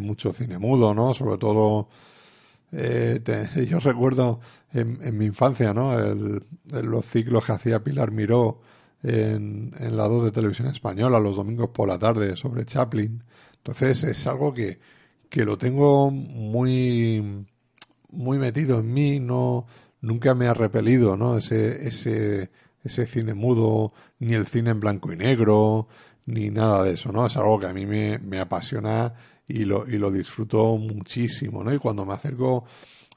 [0.00, 1.14] mucho cine mudo, ¿no?
[1.14, 1.88] Sobre todo
[2.72, 3.20] eh,
[3.68, 4.40] yo recuerdo
[4.72, 5.98] en, mi infancia, ¿no?
[5.98, 6.42] El,
[6.82, 8.60] los ciclos que hacía Pilar Miró
[9.02, 13.22] en, en la 2 de televisión española los domingos por la tarde sobre Chaplin.
[13.56, 14.78] Entonces es algo que,
[15.28, 17.46] que lo tengo muy,
[18.10, 19.66] muy metido en mí, no,
[20.00, 21.38] nunca me ha repelido, ¿no?
[21.38, 22.50] Ese, ese,
[22.82, 25.88] ese cine mudo, ni el cine en blanco y negro,
[26.26, 27.26] ni nada de eso, ¿no?
[27.26, 29.14] Es algo que a mí me, me apasiona
[29.46, 31.74] y lo, y lo disfruto muchísimo, ¿no?
[31.74, 32.64] Y cuando me acerco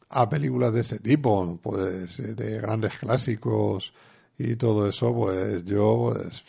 [0.09, 3.93] a películas de este tipo, pues de grandes clásicos
[4.37, 6.43] y todo eso, pues yo pues,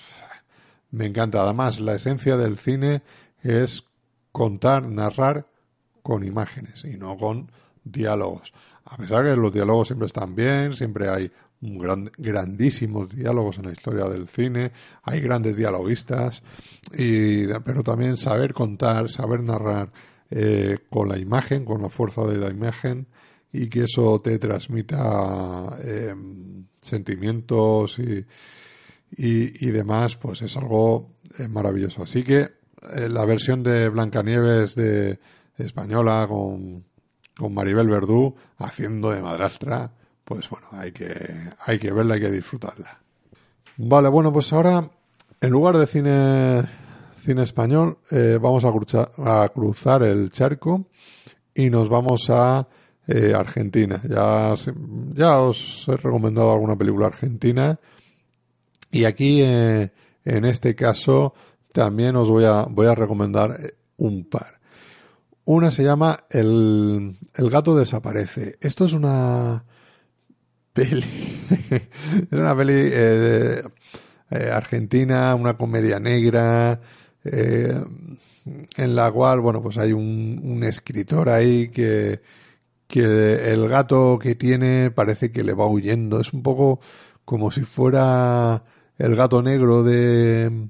[0.90, 1.42] me encanta.
[1.42, 3.02] Además, la esencia del cine
[3.42, 3.84] es
[4.32, 5.46] contar, narrar
[6.02, 7.50] con imágenes y no con
[7.84, 8.52] diálogos.
[8.84, 13.72] A pesar que los diálogos siempre están bien, siempre hay gran, grandísimos diálogos en la
[13.72, 16.42] historia del cine, hay grandes dialoguistas,
[16.96, 19.90] y, pero también saber contar, saber narrar
[20.30, 23.06] eh, con la imagen, con la fuerza de la imagen,
[23.52, 28.24] y que eso te transmita em, sentimientos y,
[29.16, 32.02] y, demás, pues es algo eh, maravilloso.
[32.02, 35.18] Así que eh, la versión de Blancanieves de
[35.56, 36.84] española con,
[37.36, 39.92] con Maribel Verdú haciendo de madrastra,
[40.24, 41.14] pues bueno, hay que,
[41.66, 43.00] hay que verla, hay que disfrutarla.
[43.76, 44.88] Vale, bueno, pues ahora,
[45.40, 46.62] en lugar de cine,
[47.20, 50.86] cine español, eh, vamos a cruzar, a cruzar el charco
[51.54, 52.66] y nos vamos a
[53.06, 54.00] eh, Argentina.
[54.08, 54.54] Ya,
[55.14, 57.78] ya os he recomendado alguna película argentina
[58.90, 59.90] y aquí, eh,
[60.24, 61.34] en este caso,
[61.72, 63.58] también os voy a, voy a recomendar
[63.96, 64.60] un par.
[65.46, 68.56] Una se llama El, el gato desaparece.
[68.60, 69.64] Esto es una,
[70.74, 71.06] peli.
[71.70, 73.62] es una peli eh,
[74.30, 76.78] eh, argentina, una comedia negra,
[77.24, 77.80] eh,
[78.76, 82.20] en la cual, bueno, pues hay un, un escritor ahí que,
[82.94, 86.20] que el gato que tiene parece que le va huyendo.
[86.20, 86.78] Es un poco
[87.24, 88.62] como si fuera
[88.98, 90.68] el gato negro de,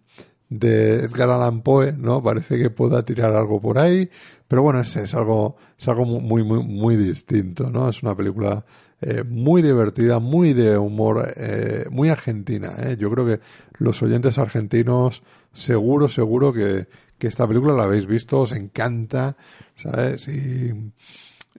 [0.48, 2.22] de Edgar Allan Poe, ¿no?
[2.22, 4.08] Parece que pueda tirar algo por ahí,
[4.48, 7.90] pero bueno, es, es algo, es algo muy, muy, muy distinto, ¿no?
[7.90, 8.64] Es una película
[9.02, 12.72] eh, muy divertida, muy de humor, eh, muy argentina.
[12.78, 12.96] Eh.
[12.98, 13.40] Yo creo que
[13.76, 19.36] los oyentes argentinos, seguro, seguro que, que, esta película la habéis visto, os encanta,
[19.74, 20.26] ¿sabes?
[20.28, 20.72] Y,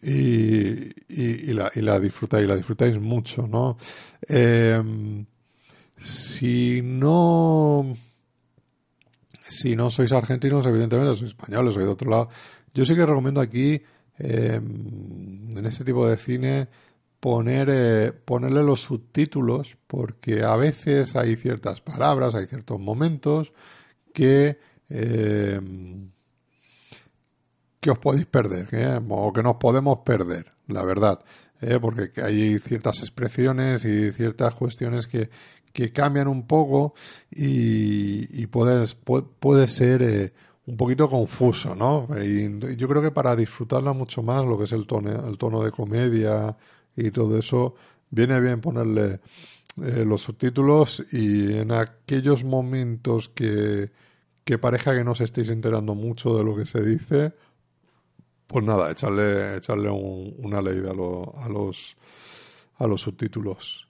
[0.02, 3.78] y, y, la, y la disfrutáis, la disfrutáis mucho, ¿no?
[4.28, 5.26] Em,
[5.98, 7.96] si no
[9.48, 12.30] si no sois argentinos, evidentemente sois españoles, sois de otro lado.
[12.74, 13.82] Yo sí que recomiendo aquí,
[14.18, 16.68] em, en este tipo de cine,
[17.20, 23.54] poner, eh, ponerle los subtítulos porque a veces hay ciertas palabras, hay ciertos momentos
[24.14, 24.58] que,
[24.90, 25.60] eh,
[27.86, 29.00] que os podéis perder ¿eh?
[29.10, 31.20] o que nos podemos perder, la verdad.
[31.80, 35.30] porque hay ciertas expresiones y ciertas cuestiones que,
[35.72, 36.96] que cambian un poco
[37.30, 38.88] y, y puede,
[39.68, 40.34] ser
[40.66, 42.08] un poquito confuso, ¿no?
[42.20, 45.62] Y yo creo que para disfrutarla mucho más, lo que es el tono, el tono
[45.62, 46.58] de comedia,
[46.98, 47.76] y todo eso,
[48.10, 49.20] viene bien ponerle
[49.84, 53.92] eh, los subtítulos y en aquellos momentos que,
[54.44, 57.34] que pareja que no os estéis enterando mucho de lo que se dice,
[58.48, 61.96] pues nada, echarle, echarle una leída a, a, los,
[62.78, 63.86] a los subtítulos.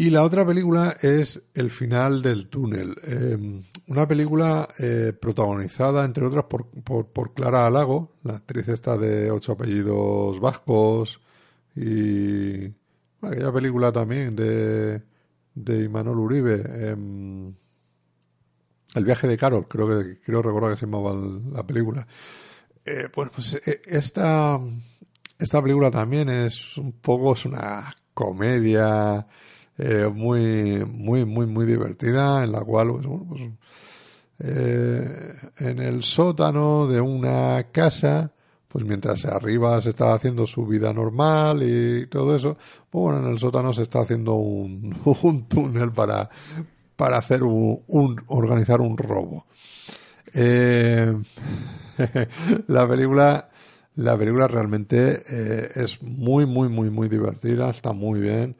[0.00, 2.94] Y la otra película es El final del túnel.
[3.02, 6.66] Em, una película eh, protagonizada, entre otras, por,
[7.06, 11.20] por, Clara Alago, la actriz esta de ocho apellidos vascos,
[11.74, 12.66] y
[13.20, 15.02] aquella película también de,
[15.56, 17.52] de Imanol Uribe, em,
[18.94, 21.12] El viaje de Carol, creo que creo recordar que se llamaba
[21.52, 22.06] la película.
[22.90, 24.58] Eh, bueno, pues eh, esta,
[25.38, 29.26] esta película también es un poco, es una comedia
[29.76, 33.42] eh, muy, muy, muy, muy divertida, en la cual, pues, pues,
[34.38, 38.32] eh, en el sótano de una casa,
[38.68, 42.56] pues mientras arriba se está haciendo su vida normal y todo eso,
[42.88, 46.30] pues bueno, en el sótano se está haciendo un, un túnel para,
[46.96, 49.44] para hacer un, un organizar un robo.
[50.34, 51.16] Eh,
[52.68, 53.50] la película,
[53.96, 58.56] la película realmente eh, es muy, muy, muy, muy divertida, está muy bien.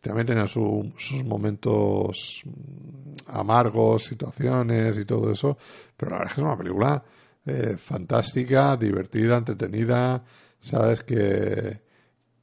[0.00, 2.42] También tiene sus momentos
[3.26, 5.58] amargos, situaciones y todo eso,
[5.96, 7.02] pero la verdad es que es una película
[7.46, 10.22] eh, fantástica, divertida, entretenida,
[10.60, 11.86] sabes que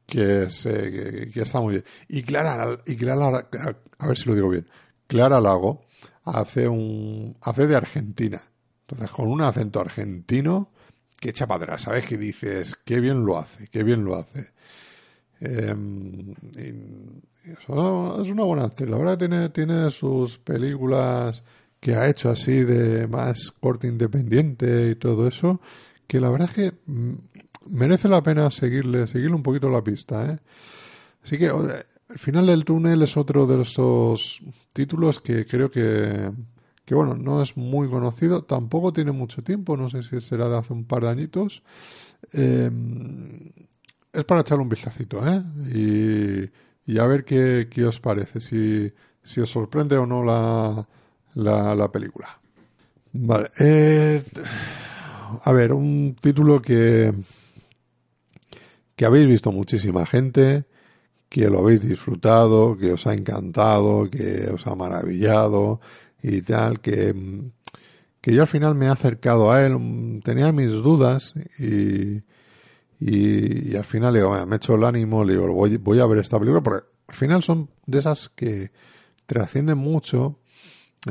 [0.06, 1.86] que, se, que, está muy bien.
[2.08, 3.48] Y Clara, y Clara,
[4.00, 4.68] a ver si lo digo bien,
[5.08, 5.86] Clara Lago
[6.24, 8.42] hace un hace de Argentina.
[8.82, 10.72] Entonces, con un acento argentino
[11.20, 12.06] que echa ¿sabes?
[12.06, 14.52] Que dices, qué bien lo hace, qué bien lo hace.
[15.40, 16.34] Em,
[17.46, 18.90] es una buena actriz.
[18.90, 21.44] La verdad tiene, tiene sus películas
[21.80, 25.60] que ha hecho así de más corte independiente y todo eso,
[26.08, 27.14] que la verdad es que mm,
[27.68, 30.40] merece la pena seguirle, seguirle un poquito la pista, ¿eh?
[31.24, 31.52] Así que
[32.14, 34.40] el final del túnel es otro de esos
[34.72, 36.32] títulos que creo que,
[36.86, 40.58] que, bueno, no es muy conocido, tampoco tiene mucho tiempo, no sé si será de
[40.58, 41.64] hace un par de añitos.
[42.32, 43.52] Em,
[44.14, 46.52] es para echarle un vistacito, ¿eh?
[46.86, 50.88] Y, a ver qué, qué os parece, si, si os sorprende o no la,
[51.34, 52.40] la, la película.
[53.12, 53.50] Vale.
[53.60, 54.22] Eh,
[55.44, 57.12] a ver, un título que,
[58.96, 60.66] que habéis visto muchísima gente,
[61.34, 65.82] que lo habéis disfrutado, que os ha encantado, que os ha maravillado
[66.22, 67.12] y tal, que,
[68.22, 72.22] que yo al final me he acercado a él, tenía mis dudas y,
[73.00, 76.20] y, al final digo, me he hecho el ánimo, le digo, voy, voy a ver
[76.20, 78.72] esta película, porque al final son de esas que
[79.26, 80.38] trascienden mucho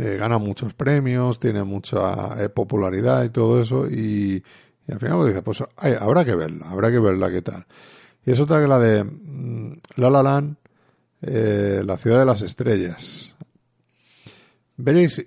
[0.00, 4.40] eh, gana muchos premios, tiene mucha eh, popularidad y todo eso, y,
[4.88, 5.64] al final pues dice, pues
[6.00, 7.66] habrá que verla, habrá que verla qué tal.
[8.24, 10.56] Y es otra que la de mm, La La Land,
[11.22, 13.34] eh, La Ciudad de las Estrellas.
[14.76, 15.26] Veréis,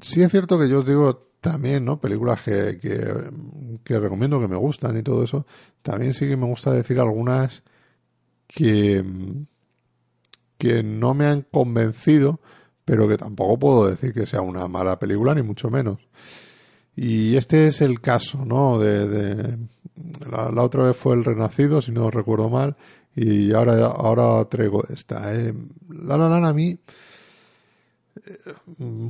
[0.00, 2.00] sí es cierto que yo os digo también, ¿no?
[2.00, 3.30] Películas que, que,
[3.82, 5.46] que recomiendo, que me gustan y todo eso.
[5.82, 7.62] También sí que me gusta decir algunas
[8.46, 9.04] que,
[10.58, 12.40] que no me han convencido,
[12.84, 15.98] pero que tampoco puedo decir que sea una mala película, ni mucho menos.
[16.96, 18.78] Y este es el caso, ¿no?
[18.78, 19.58] De,
[20.30, 22.76] la, otra vez fue El Renacido, si no recuerdo mal,
[23.14, 25.34] y ahora, ahora traigo esta.
[25.34, 25.54] ¿eh?
[25.88, 26.78] La La a mí...
[28.24, 29.08] Eh,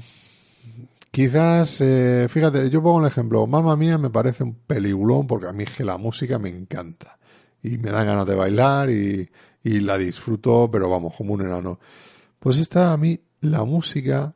[1.11, 3.47] quizás, eh, fíjate, yo pongo un ejemplo.
[3.47, 7.19] Mamma Mía me parece un peliculón porque a mí la música me encanta.
[7.63, 9.29] Y me dan ganas de bailar y,
[9.63, 11.79] y la disfruto, pero vamos, como un enano.
[12.39, 14.35] Pues esta a mí la música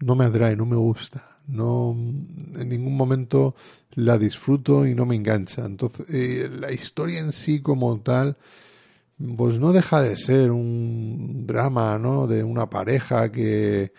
[0.00, 3.54] no me atrae, no me gusta, no en ningún momento
[3.94, 5.64] la disfruto y no me engancha.
[5.64, 8.36] Entonces, eh, la historia en sí como tal,
[9.36, 12.26] pues no deja de ser un drama, ¿no?
[12.26, 13.92] De una pareja que,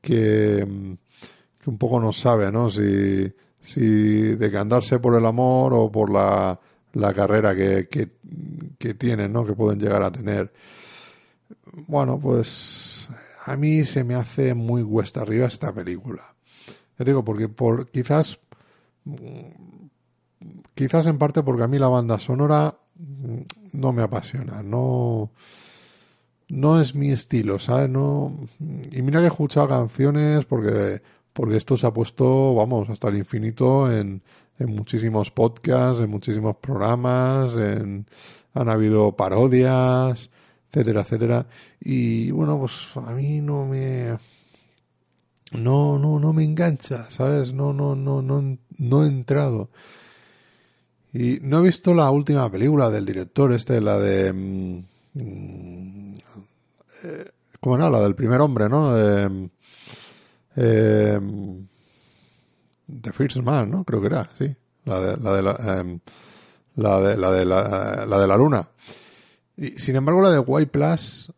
[0.00, 0.66] que,
[1.66, 2.70] un poco no sabe, ¿no?
[2.70, 6.58] Si, si decantarse por el amor o por la,
[6.94, 8.10] la carrera que, que,
[8.78, 9.44] que tienen, ¿no?
[9.44, 10.52] Que pueden llegar a tener.
[11.86, 13.08] Bueno, pues
[13.44, 16.34] a mí se me hace muy cuesta arriba esta película.
[16.98, 18.38] Ya digo, porque por quizás
[20.74, 22.76] quizás en parte porque a mí la banda sonora
[23.72, 25.30] no me apasiona, no
[26.48, 27.88] no es mi estilo, ¿sabes?
[27.88, 28.36] No
[28.90, 33.16] y mira que he escuchado canciones porque porque esto se ha puesto, vamos, hasta el
[33.16, 34.22] infinito en,
[34.58, 38.06] en muchísimos podcasts, en muchísimos programas, en,
[38.54, 40.30] han habido parodias,
[40.70, 41.46] etcétera, etcétera.
[41.80, 44.16] Y bueno, pues a mí no me
[45.52, 47.52] no no no me engancha, ¿sabes?
[47.52, 49.70] No no no no no he entrado.
[51.12, 56.14] Y no he visto la última película del director este, la de mm,
[57.04, 57.30] eh,
[57.60, 57.90] ¿cómo no?
[57.90, 58.94] La del primer hombre, ¿no?
[58.94, 59.50] De,
[60.56, 61.20] eh,
[63.00, 63.84] The First Man, ¿no?
[63.84, 64.54] Creo que era, sí.
[64.84, 66.00] La de la de la, em,
[66.74, 68.68] de la de la, la de la luna.
[69.56, 71.32] Y, sin embargo, la de White Plus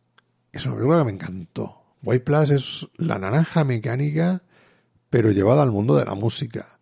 [0.53, 1.83] es una película que me encantó.
[2.03, 4.43] White Plus es la naranja mecánica,
[5.11, 6.74] pero llevada al mundo de la música.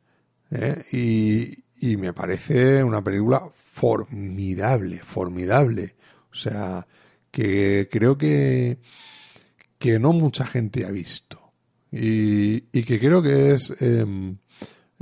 [0.53, 0.85] ¿Eh?
[0.93, 5.97] Y, y me parece una película formidable, formidable.
[6.31, 6.87] O sea,
[7.31, 8.79] que creo que,
[9.79, 11.41] que no mucha gente ha visto.
[11.91, 14.37] Y, y que creo que es em,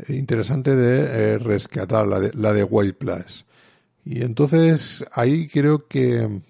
[0.08, 3.44] interesante de eh, rescatar la de, la de White Plus.
[4.04, 6.40] Y entonces ahí creo que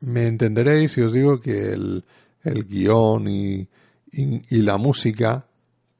[0.00, 2.04] me entenderéis si os digo que el,
[2.42, 3.68] el guion y,
[4.12, 5.46] y, la música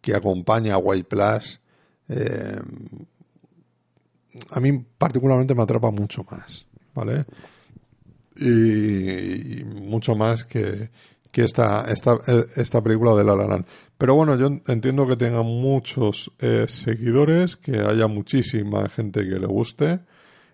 [0.05, 1.61] que acompaña a White Plus
[2.09, 2.61] eh,
[4.51, 7.25] a mí particularmente me atrapa mucho más, ¿vale?
[8.37, 10.91] Y, mucho más que,
[11.31, 12.19] que esta, esta,
[12.57, 13.65] esta película de La La Land.
[13.97, 19.47] Pero bueno, yo entiendo que tenga muchos eh, seguidores, que haya muchísima gente que le
[19.47, 20.01] guste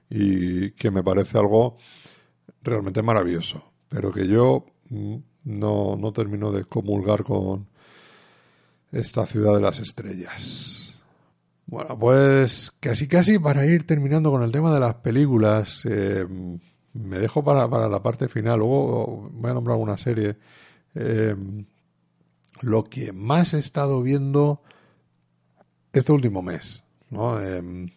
[0.09, 1.79] y que me parece algo
[2.63, 3.65] realmente maravilloso.
[3.89, 7.70] Pero que yo mm, no, no termino de comulgar con
[8.93, 10.95] esta ciudad de las estrellas.
[11.67, 16.27] Bueno, pues casi casi para ir terminando con el tema de las películas, eh,
[16.95, 20.37] me dejo para, para, la parte final, luego voy a nombrar una serie.
[20.97, 21.37] Eh,
[22.63, 24.63] lo que más he estado viendo
[25.93, 27.41] este último mes, ¿no?
[27.41, 27.89] Eh,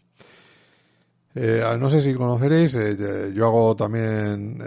[1.90, 2.78] sé si conoceréis,
[3.34, 4.60] yo hago también,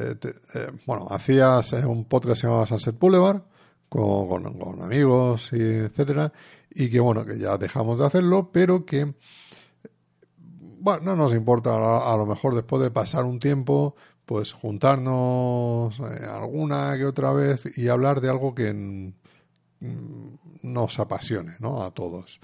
[0.84, 3.42] bueno, hacía un podcast llamaba Sunset Boulevard
[3.96, 6.32] con, amigos y etcétera,
[6.70, 9.14] y que bueno, que ya dejamos de hacerlo, pero que,
[10.80, 16.96] bueno, no nos importa a, lo mejor después de pasar un tiempo, pues juntarnos alguna
[16.96, 19.12] que otra vez y hablar de algo que mm,
[20.62, 21.82] nos apasione, ¿no?
[21.82, 22.40] A todos.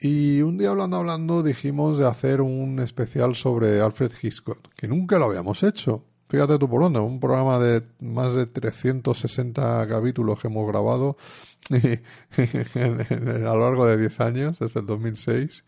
[0.00, 5.18] Y un día hablando, hablando, dijimos de hacer un especial sobre Alfred Hitchcock, que nunca
[5.18, 6.04] lo habíamos hecho.
[6.28, 11.16] Fíjate tú por dónde, un programa de más de 360 capítulos que hemos grabado
[11.70, 15.64] a lo largo de 10 años, desde el 2006,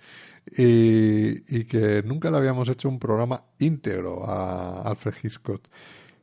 [0.56, 5.62] y, y que nunca le habíamos hecho un programa íntegro a Alfred Hitchcock.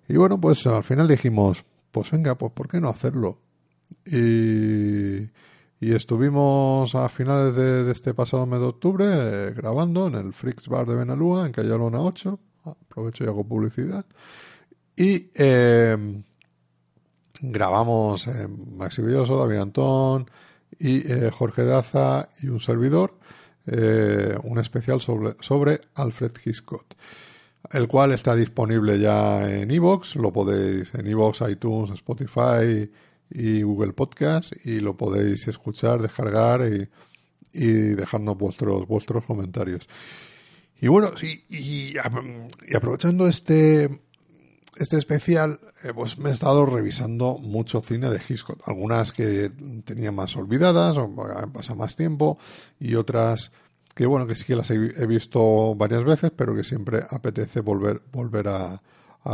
[0.08, 3.40] Y bueno, pues al final dijimos, pues venga, pues ¿por qué no hacerlo?
[5.84, 10.68] Y estuvimos a finales de, este pasado mes de octubre eh, grabando en el Freaks
[10.70, 12.40] Bar de Benalúa, en Calle Alona 8.
[12.64, 14.06] Aprovecho y hago publicidad.
[14.96, 16.24] Y eh,
[17.42, 20.30] grabamos eh, Maxi Villoso, David Antón
[20.80, 23.20] y eh, Jorge Daza y un servidor
[23.66, 26.84] un especial sobre, sobre Alfred Hitchcock
[27.72, 32.92] el cual está disponible ya en iVoox, lo podéis en iVoox, iTunes, Spotify,
[33.34, 36.88] y Google Podcast y lo podéis escuchar, descargar y,
[37.52, 39.88] y dejarnos vuestros, vuestros comentarios.
[40.84, 41.94] Y bueno, sí, y,
[42.76, 44.02] aprovechando este,
[44.76, 48.62] este especial, eh, pues me he estado revisando mucho cine de Hitchcock.
[48.68, 49.50] Algunas que
[49.86, 51.10] tenía más olvidadas, o
[51.54, 52.38] pasa más tiempo,
[52.82, 53.54] y otras
[53.96, 58.02] que bueno, que sí que las he, visto varias veces, pero que siempre apetece volver,
[58.12, 58.82] volver a,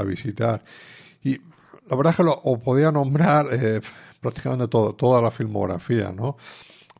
[0.06, 0.64] visitar.
[1.24, 1.40] Y
[1.90, 3.82] la verdad es que lo podía nombrar eh,
[4.22, 6.38] prácticamente todo, toda la filmografía, ¿no?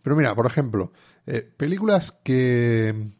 [0.02, 0.92] Pero mira, por ejemplo,
[1.28, 3.12] eh, películas que,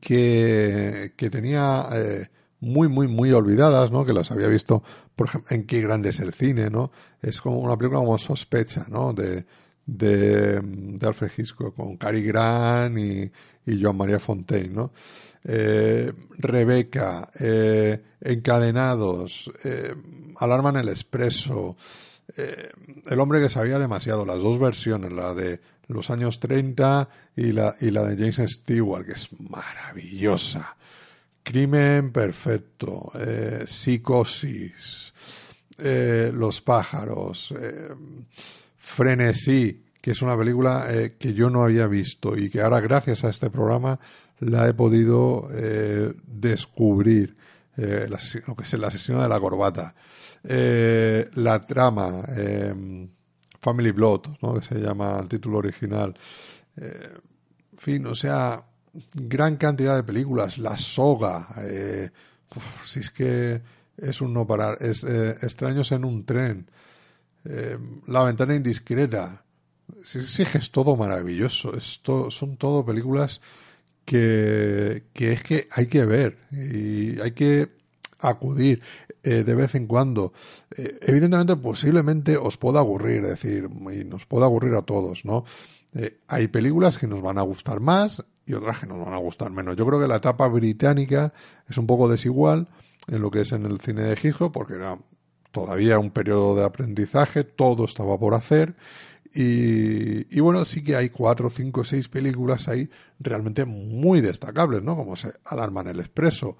[0.00, 2.28] que, que tenía eh,
[2.60, 4.04] muy, muy, muy olvidadas, ¿no?
[4.04, 4.82] Que las había visto,
[5.14, 6.90] por ejemplo, en Qué grande es el cine, ¿no?
[7.20, 9.12] Es como una película como Sospecha, ¿no?
[9.12, 9.46] De,
[9.86, 13.30] de, de Alfred Hitchcock con Cary Grant y,
[13.66, 14.92] y Joan María Fontaine, ¿no?
[15.44, 19.94] Eh, Rebeca, eh, Encadenados, eh,
[20.38, 21.76] Alarma en el Expreso,
[22.36, 22.70] eh,
[23.06, 27.74] El hombre que sabía demasiado, las dos versiones, la de los años 30 y la,
[27.80, 30.76] y la de James Stewart, que es maravillosa.
[31.42, 33.12] Crimen perfecto,
[33.66, 35.12] Psicosis,
[35.78, 37.54] Los pájaros,
[38.76, 43.30] Frenesí, que es una película que yo no había visto y que ahora gracias a
[43.30, 44.00] este programa
[44.40, 47.36] la he podido eh, descubrir.
[47.78, 48.08] Eh,
[48.46, 49.94] lo que es el asesino de la corbata.
[50.42, 52.24] Eh, la trama,
[53.60, 54.54] Family Blood, ¿no?
[54.54, 56.14] que se llama el título original.
[56.76, 58.64] en fin, o sea,
[59.14, 60.58] gran cantidad de películas.
[60.58, 61.48] La soga.
[62.82, 63.60] si es que
[63.96, 64.78] es un no parar.
[64.80, 66.70] Es, extraños en un tren.
[67.44, 69.44] Em, la ventana indiscreta.
[70.04, 71.72] Sí, sí, es todo maravilloso.
[71.80, 73.40] son todo películas
[74.06, 77.75] que, es que hay que ver y hay que
[78.28, 78.82] acudir
[79.22, 80.32] eh, de vez en cuando.
[80.76, 85.44] Eh, evidentemente, posiblemente os pueda aburrir, es decir, y nos pueda aburrir a todos, ¿no?
[85.94, 89.18] Eh, hay películas que nos van a gustar más y otras que nos van a
[89.18, 89.76] gustar menos.
[89.76, 91.32] Yo creo que la etapa británica
[91.68, 92.68] es un poco desigual
[93.08, 94.98] en lo que es en el cine de Hitchcock, porque era
[95.52, 98.76] todavía un periodo de aprendizaje, todo estaba por hacer
[99.38, 102.88] y, bueno, sí que hay cuatro, cinco, seis películas ahí
[103.20, 104.96] realmente muy destacables, ¿no?
[104.96, 106.56] Como se Alarma en el Expreso,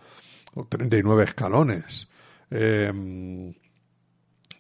[0.57, 2.09] o 39 escalones.
[2.51, 3.55] Em,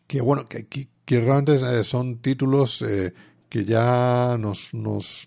[0.06, 3.12] que bueno, que, realmente eh, son títulos eh,
[3.48, 5.24] que ya nos, nos,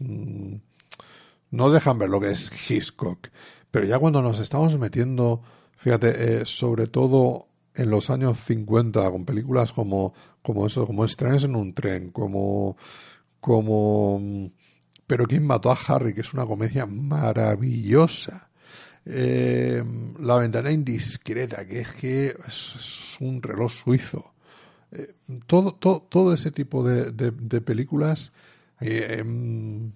[1.52, 3.28] no dejan ver lo que es Hitchcock.
[3.72, 5.42] Pero ya cuando nos estamos metiendo,
[5.78, 11.44] fíjate, eh, sobre todo en los años 50, con películas como, como eso, como Extraños
[11.44, 12.78] en un tren, como,
[13.40, 14.50] como,
[15.08, 18.49] pero quién mató a Harry, que es una comedia maravillosa.
[19.12, 19.84] Eh,
[20.20, 24.36] la ventana indiscreta, que es que es, un reloj suizo.
[24.92, 25.16] Eh,
[25.48, 28.32] todo, todo, todo, ese tipo de, de, películas
[28.80, 29.92] eh, em,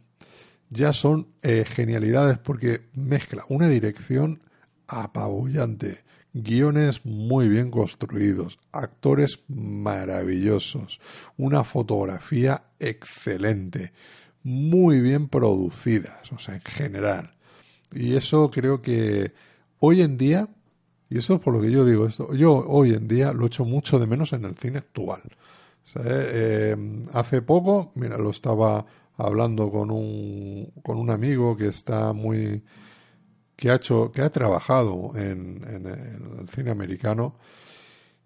[0.71, 4.41] ya son genialidades porque mezcla una dirección
[4.87, 6.03] apabullante,
[6.33, 10.99] guiones muy bien construidos, actores maravillosos,
[11.37, 13.93] una fotografía excelente,
[14.41, 17.32] muy bien producidas, o sea, en general.
[17.95, 19.33] Y eso creo que
[19.79, 20.47] hoy en día,
[21.09, 23.65] y eso es por lo que yo digo esto, yo hoy en día lo echo
[23.65, 25.21] mucho de menos en el cine actual.
[26.03, 26.75] Eh,
[27.11, 28.85] hace poco, mira, lo estaba
[29.17, 32.63] hablando con un, con un amigo que está muy
[33.55, 35.85] que ha hecho que ha trabajado en, en,
[36.39, 37.35] el cine americano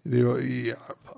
[0.04, 0.72] y, digo, y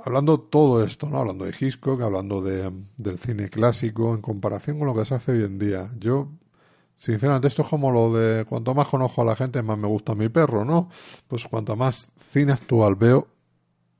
[0.05, 4.89] hablando todo esto no hablando de Hitchcock hablando de, del cine clásico en comparación con
[4.89, 6.29] lo que se hace hoy en día yo
[7.01, 10.15] Sinceramente, esto es como lo de cuanto más conozco a la gente, más me gusta
[10.15, 10.91] mi perro, ¿no?
[11.27, 13.27] Pues cuanto más cine actual veo,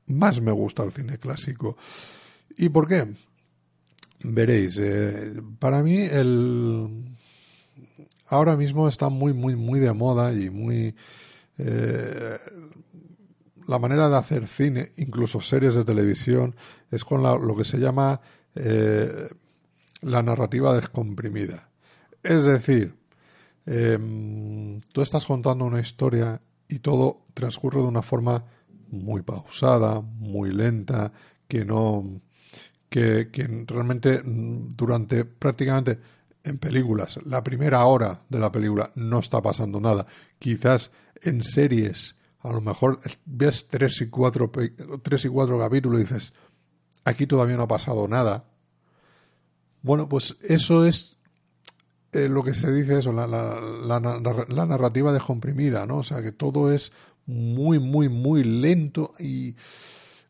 [0.05, 1.77] más me gusta el cine clásico.
[2.55, 3.11] ¿Y por qué?
[4.23, 7.05] Veréis, eh, para mí el
[8.27, 10.95] ahora mismo está muy, muy, muy de moda y muy
[11.57, 12.37] eh,
[13.67, 16.55] la manera de hacer cine, incluso series de televisión,
[16.91, 18.21] es con lo que se llama
[18.53, 19.27] eh,
[20.01, 21.70] la narrativa descomprimida.
[22.23, 22.95] Es decir,
[23.65, 28.43] em, tú estás contando una historia y todo transcurre de una forma
[28.89, 31.11] muy pausada, muy lenta,
[31.47, 32.21] que no,
[32.89, 33.29] que,
[33.67, 35.99] realmente mm, durante prácticamente
[36.43, 40.05] en películas, la primera hora de la película no está pasando nada.
[40.39, 40.91] Quizás
[41.21, 44.51] en series, a lo mejor ves tres y cuatro,
[45.03, 46.33] tres y cuatro capítulos y dices,
[47.05, 48.45] aquí todavía no ha pasado nada.
[49.83, 51.17] Bueno, pues eso es
[52.13, 55.97] eh, lo que se dice eso, la, la, la, narrativa descomprimida, ¿no?
[55.99, 56.91] O sea, que todo es
[57.25, 59.55] muy, muy, muy lento y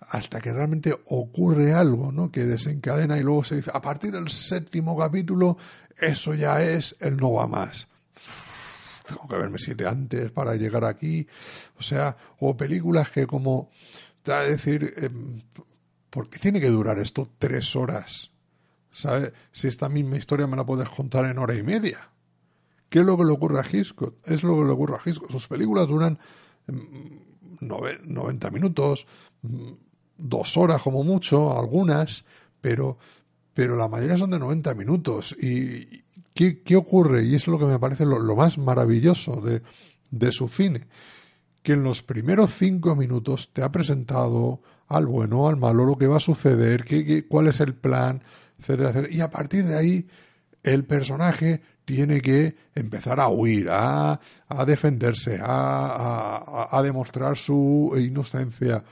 [0.01, 2.31] hasta que realmente ocurre algo, ¿no?
[2.31, 5.57] Que desencadena y luego se dice, a partir del séptimo capítulo,
[5.97, 7.87] eso ya es el no va más.
[9.07, 11.27] tengo que verme siete antes para llegar aquí.
[11.79, 13.69] O sea, o películas que como,
[14.21, 15.09] te a decir, eh,
[16.09, 18.30] ¿por qué tiene que durar esto tres horas?
[18.91, 19.31] ¿Sabes?
[19.51, 22.09] Si esta misma historia me la puedes contar en hora y media.
[22.89, 24.15] ¿Qué es lo que le ocurre a Hitchcock?
[24.25, 25.31] Es lo que le ocurre a Hitchcock.
[25.31, 26.19] Sus películas duran
[27.61, 29.07] 90 mm, minutos,
[29.43, 29.71] mm,
[30.17, 32.25] dos horas como mucho, algunas,
[32.59, 32.97] pero,
[33.53, 35.35] pero la mayoría son de 90 minutos.
[35.41, 37.23] ¿Y qué, qué ocurre?
[37.23, 39.61] Y es lo que me parece lo, más maravilloso de,
[40.11, 40.87] de su cine.
[41.63, 46.07] Que en los primeros cinco minutos te ha presentado al bueno, al malo, lo que
[46.07, 48.21] va a suceder, qué, cuál es el plan,
[48.61, 50.07] etcétera, Y a partir de ahí,
[50.63, 58.83] el personaje tiene que empezar a huir, a, a defenderse, a, a, demostrar su inocencia.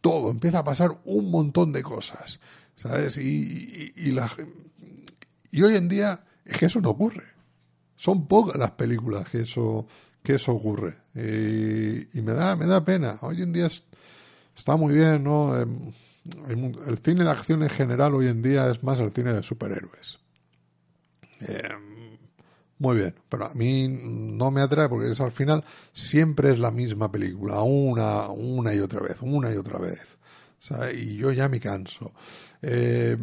[0.00, 2.38] Todo, empieza a pasar un montón de cosas,
[2.76, 3.16] ¿sabes?
[3.18, 4.30] Y, y, la,
[5.50, 7.24] y hoy en día es que eso no ocurre.
[7.96, 9.86] Son pocas las películas que eso,
[10.22, 10.94] que eso ocurre.
[11.14, 13.18] Y, y me, da, me da pena.
[13.22, 13.68] Hoy en día
[14.54, 15.58] está muy bien, ¿no?
[15.58, 15.90] Em,
[16.24, 20.18] el cine de acción en general hoy en día es más el cine de superhéroes.
[21.40, 21.68] Eh,
[22.78, 26.70] muy bien, pero a mí no me atrae porque es, al final siempre es la
[26.70, 30.18] misma película, una, una y otra vez, una y otra vez.
[30.96, 32.12] Y yo ya me canso.
[32.62, 33.16] Eh,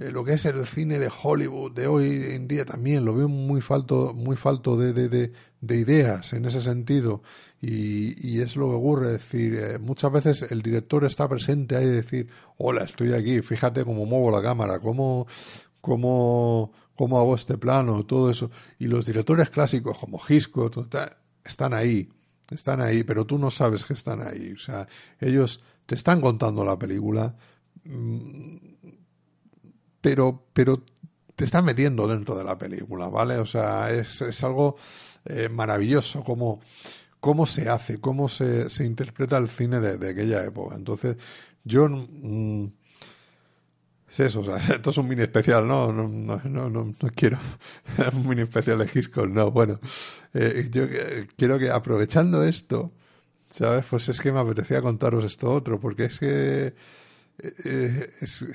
[0.00, 3.28] eh, lo que es el cine de Hollywood de hoy en día también lo veo
[3.28, 7.22] muy falto, muy falto de, de, de, ideas en ese sentido.
[7.60, 11.76] Y, y, es lo que ocurre, es decir, eh, muchas veces el director está presente
[11.76, 12.28] ahí decir,
[12.58, 15.26] hola, estoy aquí, fíjate cómo muevo la cámara, cómo,
[15.80, 18.50] cómo, cómo hago este plano, todo eso.
[18.78, 20.76] Y los directores clásicos como Hitchcock
[21.44, 22.08] están ahí,
[22.50, 24.52] están ahí, pero tú no sabes que están ahí.
[24.52, 24.86] O sea,
[25.20, 27.34] ellos te están contando la película
[27.84, 28.67] mm,
[30.08, 30.82] pero, pero
[31.36, 33.36] te están metiendo dentro de la película, ¿vale?
[33.36, 34.76] O sea, es, es algo
[35.26, 36.62] eh, maravilloso cómo,
[37.20, 40.76] cómo se hace, cómo se, se interpreta el cine de, aquella época.
[40.76, 41.18] Entonces,
[41.62, 41.88] yo...
[41.90, 42.68] Mm,
[44.10, 45.92] es eso, o sea, esto es un mini especial, ¿no?
[45.92, 47.36] No, no, no, no, quiero
[48.14, 49.50] un mini especial de Hitchcock, no.
[49.50, 49.78] Bueno,
[50.32, 50.86] eh, yo
[51.36, 52.92] quiero que aprovechando esto,
[53.50, 53.84] ¿sabes?
[53.90, 56.74] Pues es que me apetecía contaros esto otro, porque es que
[57.38, 58.46] eh, es,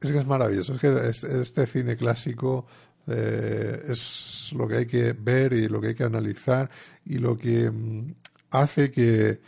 [0.00, 0.74] es que es maravilloso.
[0.74, 2.66] Es que este cine clásico
[3.06, 6.70] eh, es lo que hay que ver y lo que hay que analizar
[7.04, 8.14] y lo que mm,
[8.50, 9.40] hace que,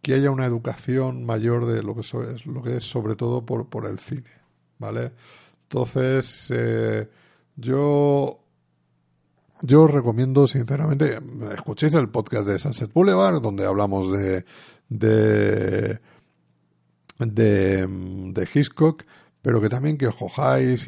[0.00, 3.68] que haya una educación mayor de lo que, es, lo que es sobre todo por,
[3.68, 4.30] por el cine,
[4.78, 5.12] ¿vale?
[5.64, 7.08] Entonces, eh,
[7.56, 8.42] yo
[9.62, 11.18] yo os recomiendo sinceramente,
[11.54, 14.44] escuchéis el podcast de Sunset Boulevard, donde hablamos de,
[14.88, 16.00] de,
[17.18, 19.04] de, de Hitchcock,
[19.42, 20.16] pero que también que os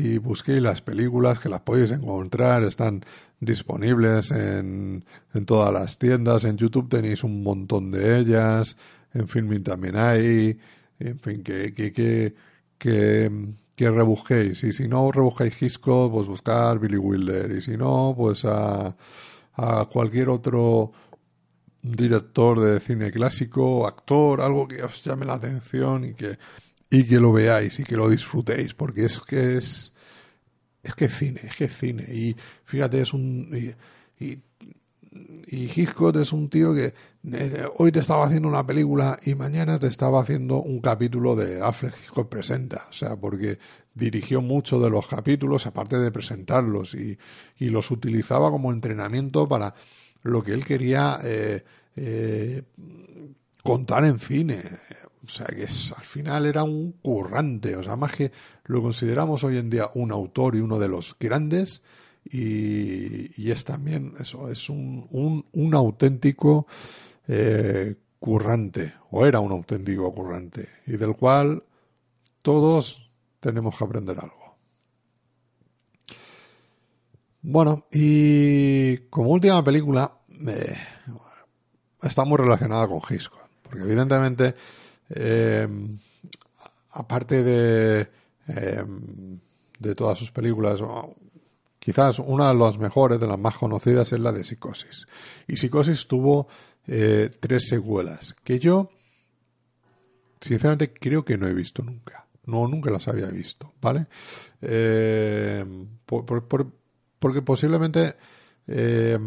[0.00, 3.04] y busquéis las películas, que las podéis encontrar, están
[3.40, 5.04] disponibles en,
[5.34, 8.76] en todas las tiendas, en YouTube tenéis un montón de ellas,
[9.12, 10.58] en Filming también hay,
[10.98, 12.34] en fin, que, que, que,
[13.74, 14.62] que rebusquéis.
[14.64, 17.50] Y si no rebuscáis Hitchcock, pues buscar Billy Wilder.
[17.52, 18.94] Y si no, pues a,
[19.54, 20.92] a cualquier otro
[21.84, 26.38] director de cine clásico, actor, algo que os llame la atención y que,
[26.90, 29.92] y que lo veáis y que lo disfrutéis, porque es que es,
[30.82, 32.04] es que es cine, es que es cine.
[32.04, 33.74] Y fíjate, es un,
[34.18, 34.38] y
[35.46, 36.94] y Hitchcock es un tío que
[37.32, 41.60] eh, hoy te estaba haciendo una película y mañana te estaba haciendo un capítulo de
[41.60, 42.86] Alfred Hitchcock Presenta.
[42.90, 43.58] O sea, porque
[43.94, 47.16] dirigió mucho de los capítulos, aparte de presentarlos, y,
[47.58, 49.74] y los utilizaba como entrenamiento para
[50.24, 51.64] lo que él quería eh,
[51.96, 52.62] eh,
[53.62, 54.60] contar en cine.
[55.24, 57.76] O sea, que es, al final era un currante.
[57.76, 58.32] O sea, más que
[58.64, 61.82] lo consideramos hoy en día un autor y uno de los grandes
[62.30, 66.66] y, es también eso, es un, un, auténtico
[67.28, 71.62] eh, currante, o era un auténtico currante, y del cual
[72.42, 73.10] todos
[73.40, 74.43] tenemos que aprender algo.
[77.46, 80.10] Bueno, y como última película,
[80.46, 80.76] eh,
[82.02, 84.54] está muy relacionada con Hitchcock, porque evidentemente,
[85.10, 85.68] eh,
[86.92, 88.08] aparte de,
[89.78, 90.80] de todas sus películas,
[91.84, 95.06] Quizás una de las mejores, de las más conocidas, es la de Psicosis.
[95.46, 96.48] Y Psicosis tuvo
[96.86, 98.88] eh, tres secuelas, que yo,
[100.40, 102.24] sinceramente, creo que no he visto nunca.
[102.46, 104.06] No, nunca las había visto, ¿vale?
[104.62, 105.62] Eh,
[107.24, 108.16] porque posiblemente,
[108.66, 109.18] eh,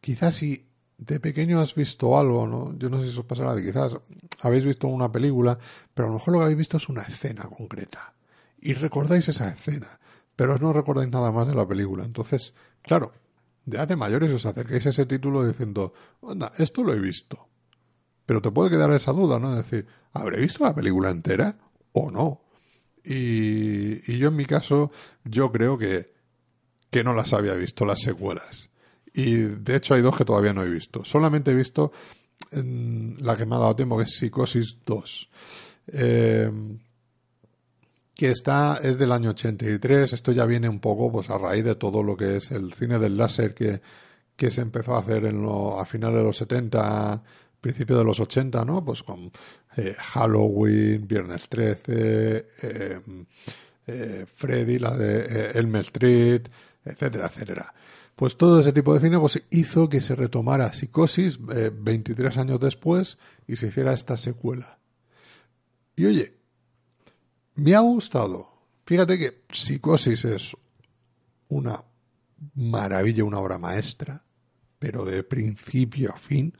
[0.00, 0.64] quizás si
[0.96, 2.78] de pequeño has visto algo, ¿no?
[2.78, 3.96] Yo no sé si os pasará, quizás
[4.42, 5.58] habéis visto una película,
[5.92, 8.14] pero a lo mejor lo que habéis visto es una escena concreta.
[8.60, 9.98] Y recordáis esa escena
[10.36, 12.04] pero no recordáis nada más de la película.
[12.04, 13.12] Entonces, claro,
[13.64, 17.48] de hace mayores os acercáis a ese título diciendo, anda, esto lo he visto.
[18.24, 19.50] Pero te puede quedar esa duda, ¿no?
[19.56, 21.58] Es decir, ¿habré visto la película entera
[21.90, 22.44] o no?
[23.04, 24.92] Y yo en mi caso,
[25.24, 26.12] yo creo que,
[26.92, 28.68] que no las había visto, las secuelas.
[29.14, 31.04] Y de hecho hay dos que todavía no he visto.
[31.04, 31.90] Solamente he visto
[32.52, 35.30] la que me ha dado tiempo, que es Psicosis 2.
[35.88, 36.50] Eh,
[38.14, 40.12] que está es del año 83.
[40.12, 42.98] Esto ya viene un poco pues a raíz de todo lo que es el cine
[42.98, 43.80] del láser que,
[44.36, 47.22] que se empezó a hacer en lo, a finales de los 70,
[47.58, 48.84] principios de los 80, ¿no?
[48.84, 49.32] Pues con
[49.78, 53.00] eh, Halloween, Viernes 13, eh,
[53.86, 56.42] eh, Freddy, la de Elm Street,
[56.84, 57.74] etcétera, etcétera.
[58.16, 63.18] Pues todo ese tipo de cine pues, hizo que se retomara Psicosis 23 años después
[63.46, 64.78] y se hiciera esta secuela.
[65.96, 66.36] Y oye,
[67.54, 68.48] me ha gustado.
[68.84, 70.56] Fíjate que Psicosis es
[71.48, 71.82] una
[72.54, 74.24] maravilla, una obra maestra,
[74.78, 76.56] pero de principio a fin.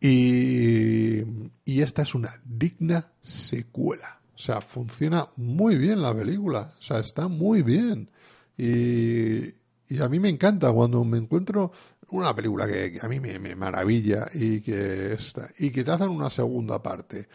[0.00, 1.22] Y,
[1.64, 4.20] y esta es una digna secuela.
[4.34, 6.74] O sea, funciona muy bien la película.
[6.78, 8.10] O sea, está muy bien.
[8.56, 9.54] Y,
[9.88, 11.72] y a mí me encanta cuando me encuentro
[12.12, 16.30] una película que, a mí me, maravilla y que, está, y que te hacen una
[16.30, 17.28] segunda parte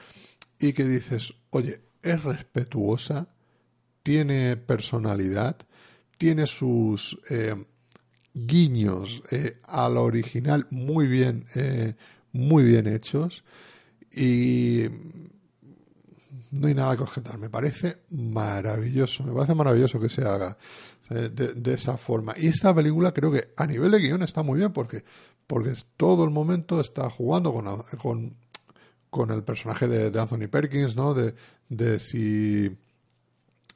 [0.59, 3.27] y que dices, oye, es respetuosa,
[4.03, 5.57] tiene personalidad,
[6.17, 7.55] tiene sus eh,
[8.33, 11.95] guiños eh, al original muy bien, eh,
[12.31, 13.43] muy bien hechos
[14.11, 14.85] y
[16.51, 17.37] no hay nada que objetar.
[17.37, 20.57] Me parece maravilloso, me parece maravilloso que se haga
[21.09, 22.33] de, esa forma.
[22.37, 25.03] Y esta película creo que a nivel de guion está muy bien porque,
[25.45, 28.35] porque todo el momento está jugando con, con
[29.09, 31.13] con el personaje de, Anthony Perkins, ¿no?
[31.13, 31.33] De,
[31.69, 32.69] de si,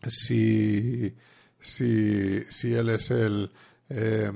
[0.08, 1.14] si,
[1.60, 3.52] si, si él es el,
[3.90, 4.32] eh,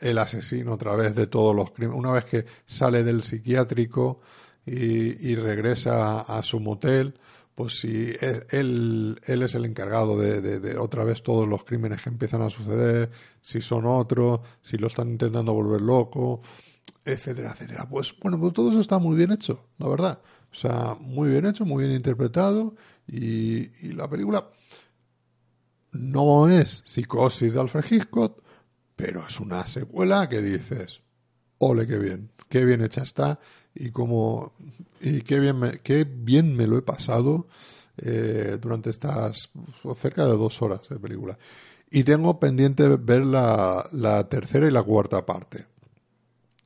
[0.00, 1.98] el asesino otra vez de todos los crímenes.
[1.98, 4.20] Una vez que sale del psiquiátrico
[4.64, 7.14] y, y regresa a, su motel,
[7.56, 8.12] pues si
[8.50, 12.50] él, él es el encargado de, de, otra vez todos los crímenes que empiezan a
[12.50, 16.42] suceder, si son otros, si lo están intentando volver loco,
[17.02, 17.88] etcétera, etcétera.
[17.88, 20.20] Pues bueno, pues todo eso está muy bien hecho, la verdad.
[20.52, 22.76] O sea, muy bien hecho, muy bien interpretado
[23.06, 24.50] y, la película
[25.92, 28.42] no es Psicosis de Alfred Hitchcock,
[28.94, 31.00] pero es una secuela que dices,
[31.56, 33.40] ole, qué bien, qué bien hecha está
[33.76, 34.52] y cómo,
[35.00, 37.46] y qué bien me, qué bien me lo he pasado
[37.98, 39.50] eh, durante estas
[39.98, 41.38] cerca de dos horas de película.
[41.90, 45.66] Y tengo pendiente ver la, la tercera y la cuarta parte.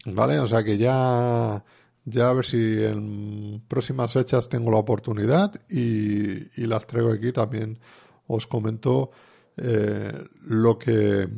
[0.06, 0.38] ¿Vale?
[0.40, 1.62] O sea que ya,
[2.04, 7.32] ya a ver si en próximas fechas tengo la oportunidad y, y las traigo aquí
[7.32, 7.78] también.
[8.26, 9.11] Os comento
[9.56, 11.28] eh, lo que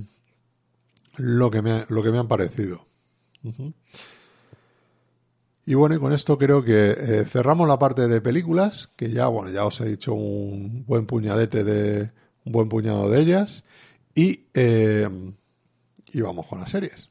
[1.16, 2.86] lo que me, lo que me han parecido.
[5.64, 9.28] Y bueno, y con esto creo que eh, cerramos la parte de películas, que ya,
[9.28, 12.10] bueno, ya os he dicho un buen puñadete de,
[12.44, 13.64] un buen puñado de ellas,
[14.14, 15.08] y, eh,
[16.12, 17.10] y vamos con las series.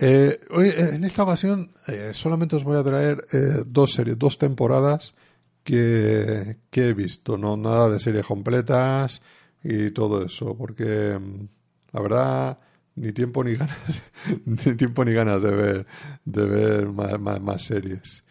[0.00, 1.72] Eh, hoy, en esta ocasión
[2.12, 3.24] solamente os voy a traer
[3.66, 5.14] dos series, dos temporadas
[5.62, 9.20] que, que, he visto, no nada de series completas
[9.62, 11.48] y todo eso, porque mm,
[11.92, 12.58] la verdad
[12.96, 14.02] ni tiempo ni ganas
[14.44, 15.86] ni tiempo ni ganas de ver
[16.24, 18.24] de ver más, más, series.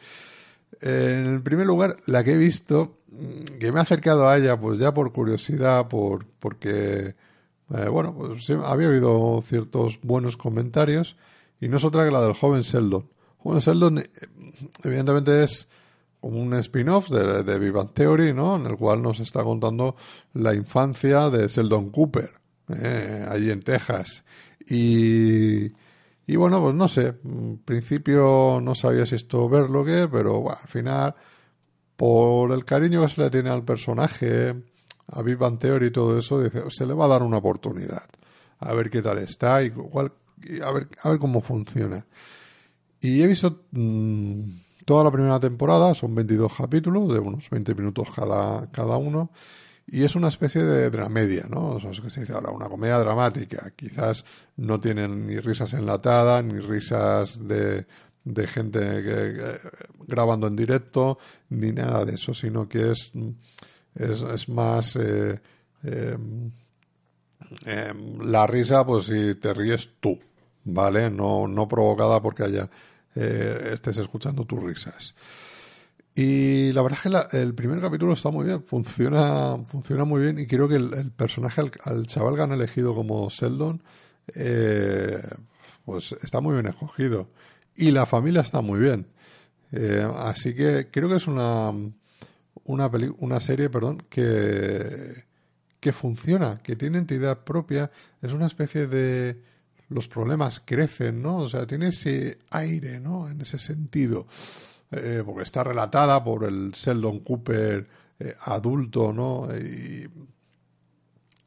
[0.81, 2.99] En primer lugar la que he visto
[3.59, 7.15] que me ha acercado a ella pues ya por curiosidad por porque
[7.75, 11.17] eh, bueno pues había habido ciertos buenos comentarios
[11.59, 13.09] y no es otra que la del joven Sheldon.
[13.37, 14.09] Joven Sheldon eh,
[14.83, 15.67] evidentemente es
[16.21, 18.57] un spin-off de, de Vivant Theory, ¿no?
[18.57, 19.95] En el cual nos está contando
[20.33, 22.38] la infancia de Sheldon Cooper,
[22.75, 24.23] eh, allí en Texas.
[24.67, 25.71] Y,
[26.27, 30.41] y bueno, pues no sé, en principio no sabía si esto ver lo que, pero
[30.41, 31.15] bueno, al final,
[31.95, 34.55] por el cariño que se le tiene al personaje,
[35.07, 38.03] a Big Bang Theory y todo eso, dice, se le va a dar una oportunidad.
[38.59, 40.11] A ver qué tal está y, cuál,
[40.63, 42.05] a, ver, a ver cómo funciona.
[43.01, 44.43] Y he visto mm,
[44.85, 49.31] toda la primera temporada, son 22 capítulos de unos 20 minutos cada, cada uno.
[49.91, 51.71] Y es una especie de dramedia, ¿no?
[51.71, 53.71] O sea, que se dice ahora, una comedia dramática.
[53.75, 54.23] Quizás
[54.57, 57.85] no tienen ni risas enlatadas, ni risas de,
[58.23, 59.57] de gente que,
[60.07, 61.17] grabando en directo,
[61.49, 63.11] ni nada de eso, sino que es,
[63.95, 65.39] es, es más eh,
[65.83, 66.51] em,
[67.65, 70.19] em, la risa, pues si te ríes tú,
[70.65, 71.09] ¿vale?
[71.09, 72.69] No, no provocada porque haya
[73.15, 75.15] eh, estés escuchando tus risas.
[76.15, 80.39] Y la verdad es que el primer capítulo está muy bien, funciona, funciona muy bien
[80.39, 83.81] y creo que el, personaje, al, chaval que han elegido como Sheldon,
[84.35, 85.21] eh,
[85.85, 87.29] pues está muy bien escogido.
[87.75, 89.07] Y la familia está muy bien.
[89.71, 91.71] Eh, así que creo que es una,
[92.65, 95.23] una, una serie perdón, que,
[95.79, 97.89] que funciona, que tiene entidad propia.
[98.21, 99.41] Es una especie de...
[99.87, 101.37] Los problemas crecen, ¿no?
[101.37, 103.27] O sea, tiene ese aire, ¿no?
[103.27, 104.27] En ese sentido.
[104.91, 107.87] Eh, porque está relatada por el Sheldon Cooper
[108.19, 109.47] eh, adulto, ¿no?
[109.55, 110.09] Y,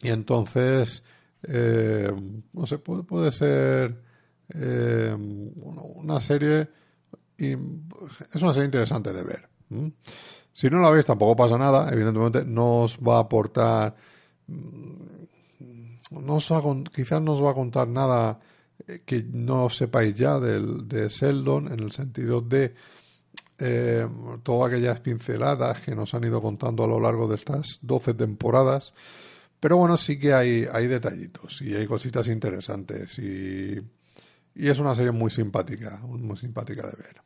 [0.03, 1.03] entonces,
[1.43, 2.13] eh,
[2.53, 3.97] no sé, puede, puede ser
[4.55, 6.69] una serie,
[7.39, 9.49] y es una serie interesante de ver.
[10.53, 13.97] Si no la veis tampoco pasa nada, evidentemente no os va a aportar,
[14.47, 16.53] mm, no os
[16.93, 18.39] quizás no os va a contar nada
[19.05, 22.75] que no sepáis ya del, de Sheldon en el sentido de
[23.63, 24.09] eh,
[24.43, 28.93] todas aquellas pinceladas que nos han ido contando a lo largo de estas 12 temporadas.
[29.61, 33.81] Pero bueno, sí que hay, hay detallitos y hay cositas interesantes y,
[34.55, 37.23] y es una serie muy simpática, muy simpática de ver.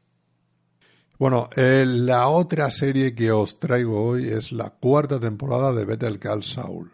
[1.18, 6.18] Bueno, eh, la otra serie que os traigo hoy es la cuarta temporada de Better
[6.18, 6.93] Call Saul.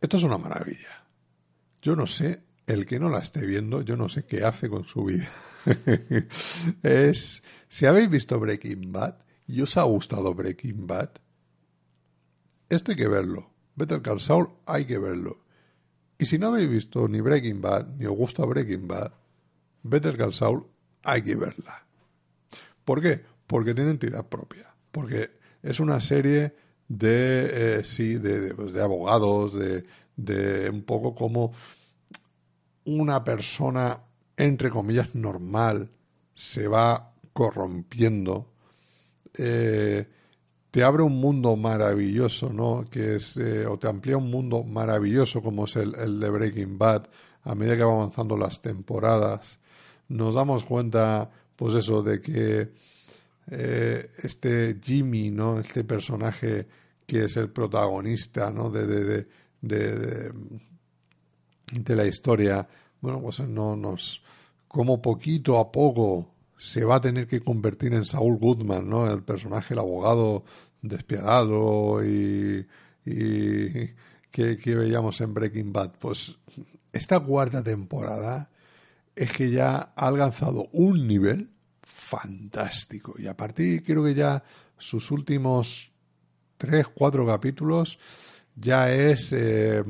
[0.00, 1.04] Esto es una maravilla.
[1.82, 4.84] Yo no sé, el que no la esté viendo, yo no sé qué hace con
[4.84, 5.28] su vida.
[6.82, 11.10] es, si habéis visto Breaking Bad y os ha gustado Breaking Bad,
[12.68, 13.50] esto hay que verlo.
[13.74, 15.44] Better Call Saul hay que verlo.
[16.18, 19.12] Y si no habéis visto ni Breaking Bad, ni os gusta Breaking Bad,
[19.82, 20.66] Better Call Saul
[21.02, 21.84] hay que verla.
[22.84, 23.22] ¿Por qué?
[23.46, 24.74] Porque tiene entidad propia.
[24.90, 25.30] Porque
[25.62, 26.54] es una serie
[26.88, 29.84] de, eh, sí, de, pues de abogados, de,
[30.16, 31.52] de un poco como
[32.84, 34.00] una persona
[34.44, 35.90] entre comillas, normal,
[36.34, 38.52] se va corrompiendo,
[39.36, 40.08] eh,
[40.70, 42.86] te abre un mundo maravilloso, ¿no?
[42.90, 47.08] Que es, eh, o te amplía un mundo maravilloso como es el, de Breaking Bad,
[47.42, 49.58] a medida que van avanzando las temporadas,
[50.08, 52.72] nos damos cuenta, pues eso, de que
[53.50, 55.60] eh, este Jimmy, ¿no?
[55.60, 56.66] Este personaje
[57.06, 58.70] que es el protagonista, ¿no?
[58.70, 59.26] de, de,
[59.60, 60.32] de,
[61.72, 62.66] de la historia,
[63.00, 64.22] bueno, pues no nos,
[64.68, 69.10] como poquito a poco se va a tener que convertir en Saul Goodman, ¿no?
[69.10, 70.44] El personaje, el abogado
[70.82, 72.66] despiadado y,
[73.04, 73.90] y,
[74.30, 75.92] que, veíamos en Breaking Bad.
[75.98, 76.36] Pues
[76.92, 78.50] esta cuarta temporada
[79.16, 81.50] es que ya ha alcanzado un nivel
[81.82, 83.14] fantástico.
[83.18, 84.42] Y a partir, creo que ya
[84.76, 85.90] sus últimos
[86.56, 87.98] tres, cuatro capítulos
[88.54, 89.82] ya es eh,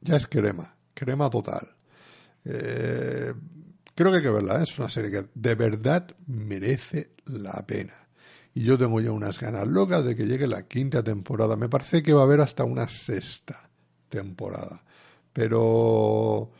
[0.00, 1.68] ya es crema, crema total.
[2.44, 3.32] Eh,
[3.94, 4.62] creo que hay que verla, ¿eh?
[4.62, 7.94] es una serie que de verdad merece la pena.
[8.54, 11.56] Y yo tengo ya unas ganas locas de que llegue la quinta temporada.
[11.56, 13.68] Me parece que va a haber hasta una sexta
[14.08, 14.84] temporada.
[15.32, 16.52] Pero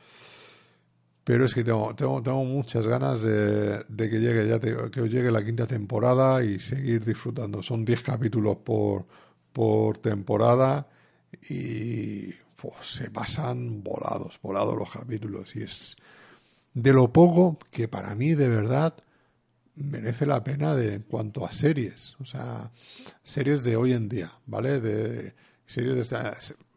[1.24, 5.42] pero es que tengo, tengo, tengo muchas ganas de, que llegue ya que llegue la
[5.42, 7.62] quinta temporada y seguir disfrutando.
[7.62, 9.06] Son 10 capítulos por,
[9.52, 10.86] por temporada
[11.48, 12.30] y
[12.80, 15.54] se pasan volados, volados los capítulos.
[15.56, 15.96] Y es
[16.72, 18.94] de lo poco que para mí de verdad
[19.76, 22.16] merece la pena de, en cuanto a series.
[22.20, 22.70] O sea,
[23.22, 24.80] series de hoy en día, ¿vale?
[24.80, 25.34] De
[25.66, 26.34] series de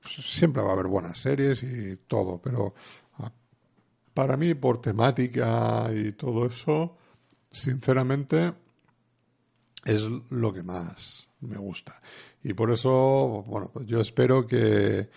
[0.07, 2.73] siempre va a haber buenas series y todo, pero
[4.17, 6.97] para mí, por temática y todo eso,
[7.51, 8.51] sinceramente,
[9.85, 12.01] es lo que más me gusta.
[12.41, 15.07] Y por eso, bueno, pues yo espero que,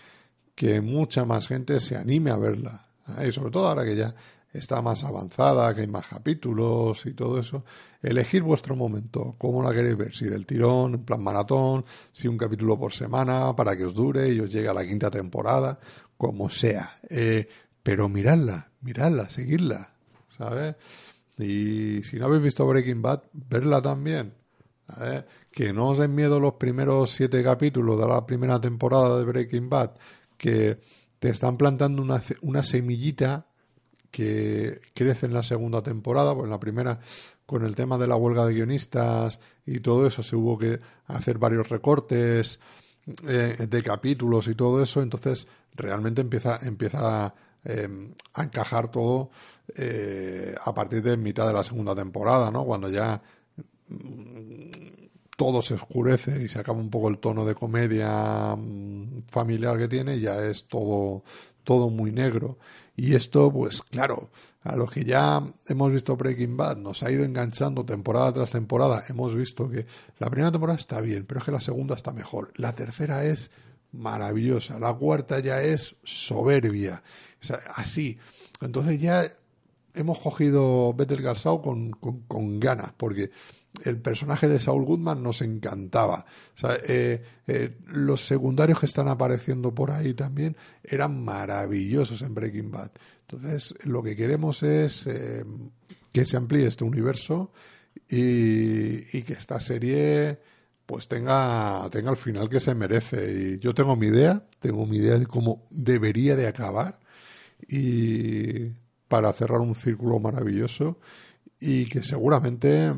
[0.60, 2.86] que mucha más gente se anime a verla.
[3.18, 3.28] ¿eh?
[3.28, 4.14] Y sobre todo ahora que ya
[4.52, 7.64] está más avanzada, que hay más capítulos y todo eso,
[8.02, 12.36] elegir vuestro momento, cómo la queréis ver, si del tirón, en plan maratón, si un
[12.36, 15.78] capítulo por semana para que os dure y os llegue a la quinta temporada,
[16.18, 16.90] como sea.
[17.08, 17.48] Eh,
[17.82, 19.94] pero miradla, miradla, seguidla,
[20.36, 20.76] ¿sabes?
[21.38, 24.34] Y si no habéis visto Breaking Bad, verla también.
[25.50, 29.70] Que no os den miedo los primeros siete capítulos de la primera temporada de Breaking
[29.70, 29.92] Bad,
[30.40, 30.80] que
[31.18, 33.46] te están plantando una, una semillita
[34.10, 36.98] que crece en la segunda temporada, pues en la primera
[37.46, 41.38] con el tema de la huelga de guionistas y todo eso se hubo que hacer
[41.38, 42.58] varios recortes
[43.28, 49.30] eh, de capítulos y todo eso, entonces realmente empieza, empieza Em, a encajar todo
[49.76, 52.64] eh, a partir de mitad de la segunda temporada, ¿no?
[52.64, 53.22] Cuando ya
[55.40, 59.88] todo se oscurece y se acaba un poco el tono de comedia mm, familiar que
[59.88, 61.24] tiene, ya es todo,
[61.64, 62.58] todo muy negro.
[62.94, 64.28] Y esto, pues claro,
[64.62, 69.04] a los que ya hemos visto Breaking Bad, nos ha ido enganchando temporada tras temporada,
[69.08, 69.86] hemos visto que
[70.18, 72.52] la primera temporada está bien, pero es que la segunda está mejor.
[72.56, 73.50] La tercera es
[73.92, 77.02] maravillosa, la cuarta ya es soberbia
[77.76, 78.18] así.
[78.60, 79.24] Entonces ya
[79.94, 83.30] hemos cogido Better Call con, con, ganas, porque
[83.84, 86.26] el personaje de Saul Goodman nos encantaba.
[86.86, 92.90] Eh, eh, los secundarios que están apareciendo por ahí también eran maravillosos en Breaking Bad.
[93.28, 95.44] Entonces, lo que queremos es eh,
[96.12, 97.52] que se amplíe este universo
[98.08, 100.40] y, y, que esta serie
[100.84, 103.32] pues tenga, tenga el final que se merece.
[103.32, 106.98] Y yo tengo mi idea, tengo mi idea de cómo debería de acabar
[107.68, 108.70] y
[109.06, 110.98] para cerrar un círculo maravilloso
[111.60, 112.92] y que seguramente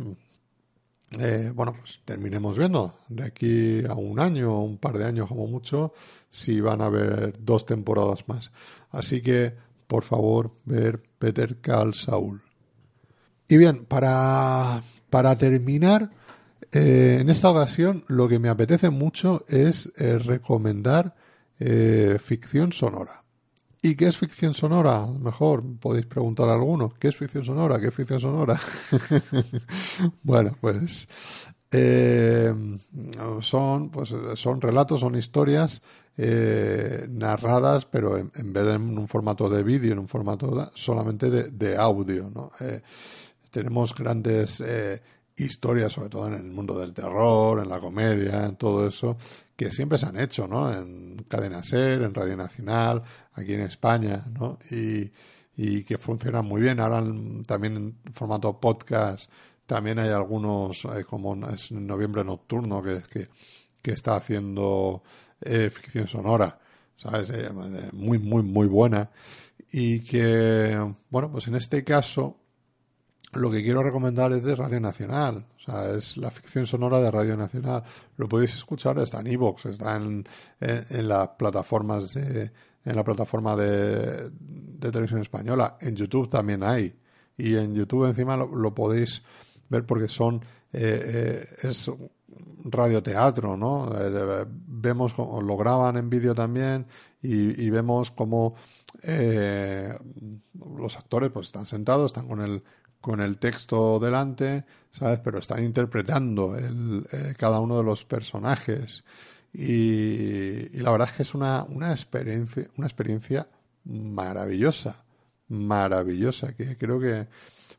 [1.18, 2.94] eh, bueno pues terminemos viendo.
[3.08, 5.92] De aquí a un año un par de años como mucho
[6.30, 8.50] si van a haber dos temporadas más.
[8.90, 9.54] Así que
[9.86, 12.42] por favor ver Peter Call Saul.
[13.48, 16.10] Y bien para para terminar
[16.72, 21.14] eh, en esta ocasión lo que me apetece mucho es eh, recomendar
[22.18, 23.21] ficción sonora
[23.84, 25.06] ¿Y qué es ficción sonora?
[25.06, 26.94] Mejor podéis preguntar a algunos.
[26.94, 27.80] ¿Qué es ficción sonora?
[27.80, 28.60] ¿Qué es ficción sonora?
[30.22, 31.08] bueno, pues
[31.72, 32.54] eh,
[33.40, 35.82] son, pues son relatos, son historias
[36.16, 41.28] eh, narradas, pero en, vez de en un formato de vídeo, en un formato solamente
[41.28, 42.30] de, audio.
[42.32, 42.52] ¿no?
[42.60, 42.82] Eh,
[43.50, 44.62] tenemos grandes
[45.36, 49.16] historias, sobre todo en el mundo del terror, en la comedia, en todo eso,
[49.56, 50.72] que siempre se han hecho, ¿no?
[50.72, 53.02] En Cadena Ser, en Radio Nacional,
[53.34, 54.58] aquí en España, ¿no?
[54.70, 55.10] Y,
[55.84, 56.80] que funcionan muy bien.
[56.80, 57.04] Ahora
[57.46, 59.30] también en formato podcast
[59.66, 63.28] también hay algunos, como es Noviembre Nocturno, que, que,
[63.80, 65.02] que está haciendo
[65.40, 66.58] eh, ficción sonora,
[66.96, 67.30] ¿sabes?
[67.30, 67.50] Eh,
[67.92, 69.10] muy, muy, muy buena.
[69.72, 70.78] Y que,
[71.10, 72.38] bueno, pues en este caso
[73.32, 75.46] lo que quiero recomendar es de Radio Nacional.
[75.56, 77.82] O sea, es la ficción sonora de Radio Nacional.
[78.16, 80.24] Lo podéis escuchar, está en iVoox, está en,
[80.60, 82.52] en, las plataformas de,
[82.84, 84.30] en la plataforma de,
[84.80, 85.76] televisión española.
[85.80, 86.94] En YouTube también hay.
[87.36, 89.22] Y en YouTube encima lo, podéis
[89.68, 91.90] ver porque son, eh, eh, es
[92.64, 93.90] radioteatro, ¿no?
[93.96, 96.86] Eh, vemos, lo graban en vídeo también
[97.22, 98.54] y, y vemos cómo
[100.76, 102.62] los actores pues están sentados, están con el
[103.02, 105.18] con el texto delante, ¿sabes?
[105.18, 109.04] Pero están interpretando el, eh, cada uno de los personajes
[109.52, 113.48] y, la verdad es que es una, una experiencia, una experiencia
[113.84, 115.04] maravillosa,
[115.48, 117.26] maravillosa, que creo que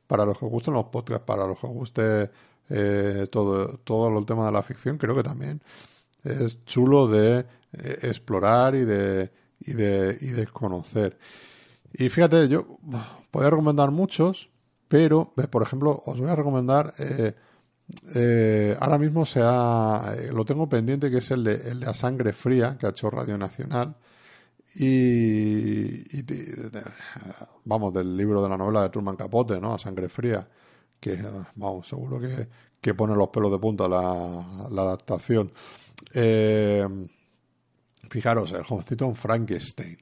[0.08, 2.32] para los que os gusten los podcasts, para los que guste
[2.70, 5.62] eh, todo, todo el tema de la ficción, creo que también
[6.24, 7.40] es chulo de
[7.74, 11.18] eh, explorar y de, y de, y de conocer.
[11.94, 12.80] Y fíjate, yo
[13.32, 14.50] podría recomendar muchos,
[14.88, 17.34] pero, por ejemplo, os voy a recomendar, eh,
[18.16, 22.78] eh, ahora mismo se lo tengo pendiente, que es el de, el A Sangre Fría,
[22.80, 23.96] que ha hecho Radio Nacional,
[24.76, 26.24] y,
[27.66, 29.76] vamos, del libro de la novela de Truman Capote, ¿no?
[29.76, 30.48] A Sangre Fría,
[31.00, 31.22] que,
[31.56, 32.48] vamos, seguro que,
[32.82, 35.52] que pone los pelos de punta la, la adaptación.
[36.14, 36.88] Eh,
[38.10, 39.98] fijaros, el jovencito Frankenstein,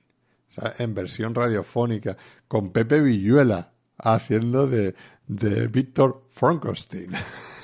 [0.80, 2.16] en versión radiofónica,
[2.48, 4.96] con Pepe Villuela haciendo de,
[5.32, 7.12] de Víctor Frankenstein.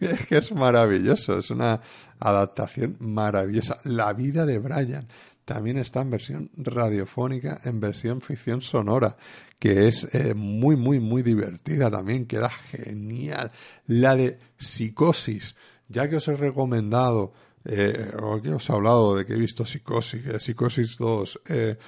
[0.00, 1.80] es que es maravilloso, es una
[2.18, 3.78] adaptación maravillosa.
[3.84, 5.08] La vida de Brian
[5.46, 9.16] también está en versión radiofónica, en versión ficción sonora,
[9.58, 13.50] que es eh, muy, muy, muy divertida también, queda genial.
[13.86, 15.56] La de Psicosis,
[15.88, 17.32] ya que os he recomendado
[17.64, 21.78] eh, os he hablado de que he visto Psicosis, eh, Psicosis 2, eh,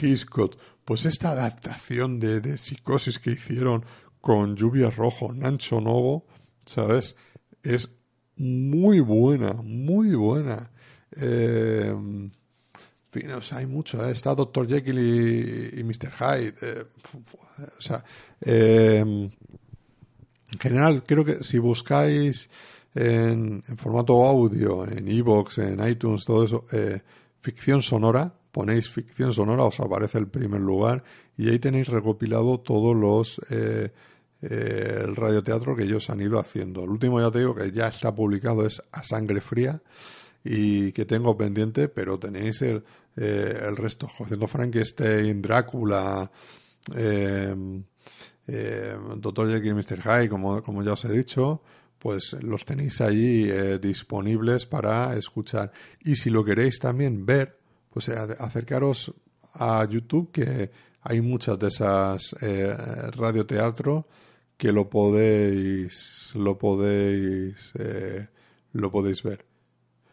[0.00, 3.84] Hitchcock, pues esta adaptación de, de, Psicosis que hicieron
[4.20, 6.26] con Lluvia Rojo, Nancho Novo,
[6.64, 7.16] ¿sabes?
[7.62, 7.88] Es
[8.36, 10.70] muy buena, muy buena.
[11.16, 12.32] Eh, en
[13.08, 14.04] fin, hay mucho.
[14.06, 14.12] ¿eh?
[14.12, 14.66] Está Dr.
[14.66, 16.10] Jekyll y, y Mr.
[16.10, 16.54] Hyde.
[16.62, 16.84] Eh,
[17.78, 18.04] o sea,
[18.40, 19.30] en
[20.58, 22.48] general, creo que si buscáis
[22.94, 27.00] en, formato audio, en iVoox, en iTunes, todo eso, eh,
[27.40, 31.02] ficción sonora, ponéis ficción sonora, os aparece el primer lugar
[31.36, 33.90] y ahí tenéis recopilado todos los eh,
[34.42, 36.84] eh, el radioteatro que ellos han ido haciendo.
[36.84, 39.80] El último ya te digo que ya está publicado es A Sangre Fría
[40.44, 42.84] y que tengo pendiente, pero tenéis el,
[43.16, 46.30] el resto, haciendo Frankenstein, Drácula,
[48.46, 50.02] eh, Doctor Jekyll y Mr.
[50.02, 51.62] Hyde, como, como ya os he dicho,
[51.98, 55.72] pues los tenéis allí eh, disponibles para escuchar.
[56.00, 57.58] Y si lo queréis también ver,
[57.92, 59.12] pues eh, acercaros
[59.54, 60.70] a YouTube, que
[61.02, 62.74] hay muchas de esas eh,
[63.12, 64.06] radioteatro
[64.56, 68.28] que lo podéis, lo podéis, eh,
[68.72, 69.44] lo podéis ver.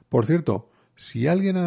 [0.09, 1.57] Por cierto, si alguien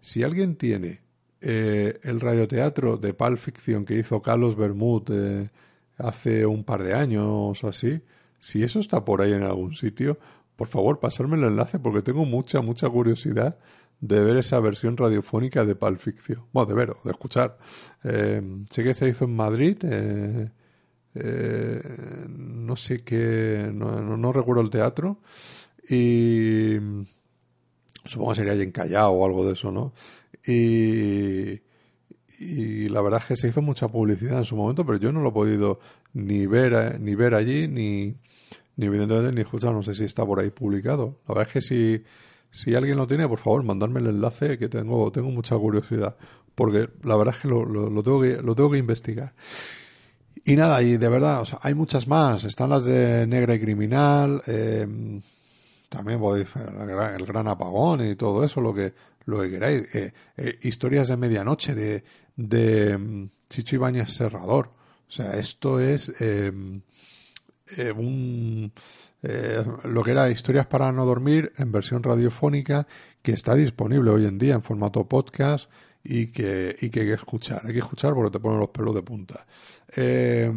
[0.00, 1.00] si alguien tiene
[1.40, 5.10] el radioteatro de Pulp Fiction que hizo Carlos Bermud
[5.96, 8.02] hace un par de años o así,
[8.38, 10.18] si eso está por ahí en algún sitio,
[10.54, 13.58] por favor, pasarme el enlace porque tengo mucha, mucha curiosidad
[14.00, 16.46] de ver esa versión radiofónica de Pulp Fiction.
[16.52, 17.58] Bueno, de ver, de escuchar.
[18.02, 19.76] Eh, sé que se hizo en Madrid.
[19.82, 20.50] Eh,
[21.14, 23.70] eh, no sé qué.
[23.72, 25.18] No, recuerdo el teatro.
[25.88, 26.76] Y.
[28.06, 29.92] Supongo que sería allí en Callao o algo de eso, ¿no?
[30.46, 31.60] Y.
[32.42, 35.20] Y la verdad es que se hizo mucha publicidad en su momento, pero yo no
[35.20, 35.78] lo he podido
[36.14, 38.14] ni ver, ni ver allí, ni,
[38.76, 41.18] ni evidentemente ni escuchar, no sé si está por ahí publicado.
[41.28, 42.02] La verdad es que si,
[42.50, 46.16] si alguien lo tiene, por favor, mandadme el enlace que tengo, tengo mucha curiosidad,
[46.54, 49.34] porque la verdad es que lo, lo, tengo, que, lo tengo que investigar.
[50.44, 52.44] Y nada, y de verdad, o sea, hay muchas más.
[52.44, 55.20] Están las de Negra y Criminal, eh,
[55.88, 58.94] también podéis el gran, el gran, apagón y todo eso, lo que,
[59.26, 59.94] lo que queráis.
[59.94, 62.04] Eh, eh, historias de medianoche de,
[62.36, 64.70] de mm, Chicho Ibáñez Serrador.
[65.08, 68.72] O sea, esto es eh, un,
[69.22, 72.86] eh, lo que era Historias para no dormir en versión radiofónica
[73.22, 75.70] que está disponible hoy en día en formato podcast
[76.02, 77.62] y que, y que hay que escuchar.
[77.64, 79.46] Hay que escuchar porque te ponen los pelos de punta.
[79.94, 80.50] Eh,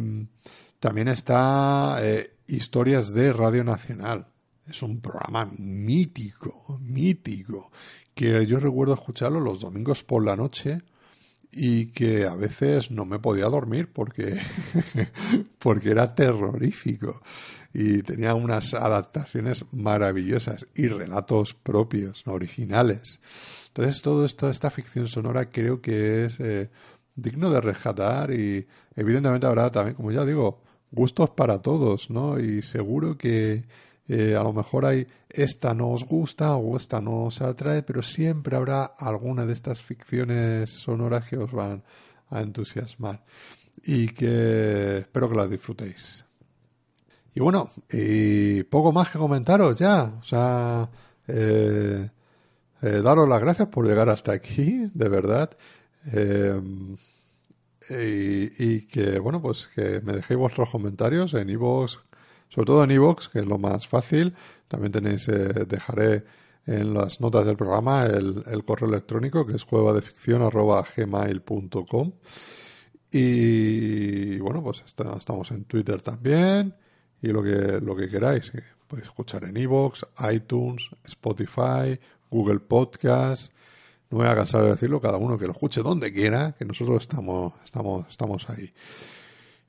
[0.80, 1.98] también está
[2.46, 4.26] Historias de Radio Nacional.
[4.66, 7.70] Es un programa mítico, mítico,
[8.14, 10.82] que yo recuerdo escucharlo los domingos por la noche
[11.52, 14.40] y que a veces no me podía dormir porque,
[15.58, 17.20] porque era terrorífico
[17.74, 23.18] y tenía unas adaptaciones maravillosas y relatos propios, originales.
[23.66, 26.70] Entonces todo esto, esta ficción sonora creo que es eh,
[27.16, 28.64] digno de rescatar y
[28.94, 30.62] evidentemente habrá también, como ya digo,
[30.92, 32.38] gustos para todos, ¿no?
[32.38, 33.64] Y seguro que
[34.06, 38.02] eh, a lo mejor hay esta no os gusta o esta no os atrae, pero
[38.02, 41.82] siempre habrá alguna de estas ficciones sonoras que os van
[42.30, 43.24] a entusiasmar
[43.82, 46.24] y que espero que las disfrutéis.
[47.34, 50.88] Y bueno, y poco más que comentaros ya, o sea,
[51.26, 52.08] eh,
[52.80, 55.50] eh, daros las gracias por llegar hasta aquí, de verdad.
[57.90, 61.98] y, y, que, bueno, pues que me dejéis vuestros comentarios en iVoox,
[62.48, 64.34] sobre todo en iVoox, que es lo más fácil.
[64.68, 66.24] También tenéis, eh, dejaré
[66.66, 69.66] en las notas del programa el, correo electrónico que es
[70.96, 72.12] gmail.com
[73.10, 76.74] y bueno, pues estamos en Twitter también
[77.24, 78.52] y lo que, lo que queráis.
[78.86, 80.02] Podéis escuchar en iVoox,
[80.32, 81.98] iTunes, Spotify,
[82.30, 83.52] Google Podcast.
[84.10, 87.00] No voy a cansar de decirlo, cada uno que lo escuche donde quiera, que nosotros
[87.00, 88.72] estamos, estamos, estamos ahí.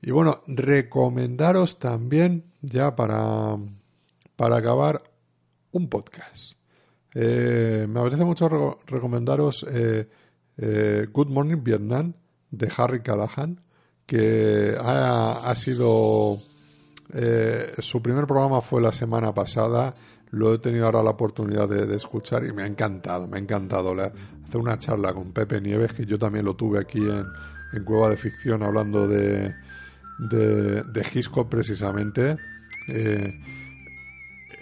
[0.02, 3.56] Y bueno, recomendaros también, ya para,
[4.36, 5.02] para acabar,
[5.72, 6.52] un podcast.
[7.14, 10.06] Eh, me apetece mucho recomendaros eh,
[10.58, 12.12] eh, Good Morning Vietnam
[12.50, 13.62] de Harry Callahan,
[14.04, 16.38] que ha, sido...
[17.78, 19.94] su primer programa fue la semana pasada,
[20.30, 23.92] lo he tenido ahora la oportunidad de, escuchar y me ha encantado, me ha encantado
[23.92, 27.26] hacer una charla con Pepe Nieves, que yo también lo tuve aquí en,
[27.84, 29.54] Cueva de Ficción hablando de,
[30.18, 32.36] de, de precisamente.
[32.88, 33.38] Eh,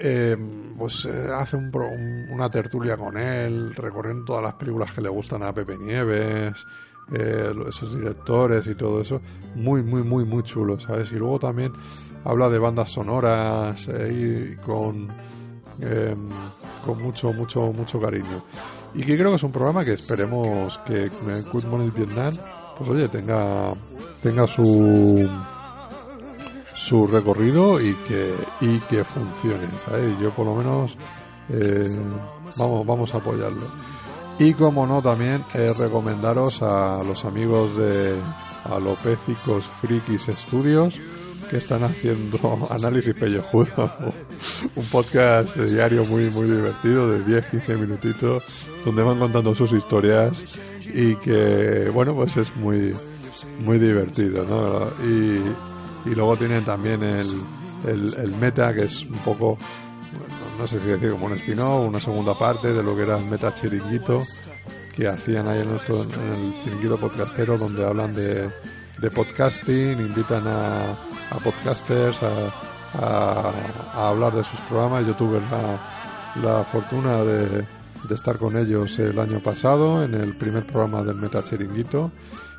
[0.00, 0.36] eh,
[0.76, 5.54] pues eh, hace una tertulia con él, recorriendo todas las películas que le gustan a
[5.54, 6.54] Pepe Nieves,
[7.12, 9.20] esos directores y todo eso.
[9.54, 11.12] Muy, muy, muy, muy chulo, ¿sabes?
[11.12, 11.72] Y luego también
[12.24, 15.08] habla de bandas sonoras y con,
[15.80, 16.26] em,
[16.84, 18.44] con mucho, mucho, mucho cariño.
[18.94, 21.10] Y que creo que es un programa que esperemos que
[21.52, 22.34] Good Morning Vietnam,
[22.78, 23.74] pues oye, tenga
[24.22, 25.28] tenga su
[26.74, 30.18] su recorrido y que y que funcione ¿sabes?
[30.20, 30.96] yo por lo menos
[31.48, 31.96] eh,
[32.56, 33.66] vamos vamos a apoyarlo
[34.38, 38.16] y como no también eh, recomendaros a los amigos de
[38.64, 41.00] Alopécicos Frikis Studios
[41.48, 43.92] que están haciendo análisis pellejudo
[44.76, 48.42] un podcast diario muy muy divertido de 10-15 minutitos
[48.84, 50.58] donde van contando sus historias
[50.92, 52.94] y que bueno pues es muy
[53.60, 54.88] muy divertido, ¿no?
[55.06, 57.34] Y, y luego tienen también el,
[57.86, 59.58] el, meta, que es un poco,
[60.58, 63.26] no sé si decir como un espino, una segunda parte de lo que era el
[63.26, 64.22] meta chiringuito
[64.94, 68.48] que hacían ahí en, nuestro, en el chiringuito podcastero, donde hablan de,
[68.98, 70.90] de podcasting, invitan a,
[71.30, 72.52] a podcasters a,
[72.94, 75.06] a, hablar de sus programas.
[75.06, 75.78] Yo tuve la,
[76.42, 77.66] la fortuna de,
[78.08, 82.12] de estar con ellos el año pasado en el primer programa del Meta Chiringuito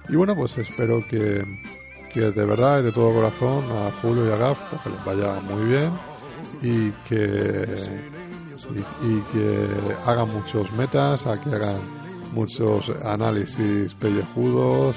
[0.10, 1.44] y bueno, pues espero que,
[2.14, 5.06] que de verdad y de todo corazón a Julio y a Gaf pues que les
[5.06, 5.92] vaya muy bien
[6.62, 7.66] y que,
[9.04, 9.68] y, que
[10.06, 11.80] hagan muchos metas, a que hagan
[12.34, 14.96] muchos análisis pellejudos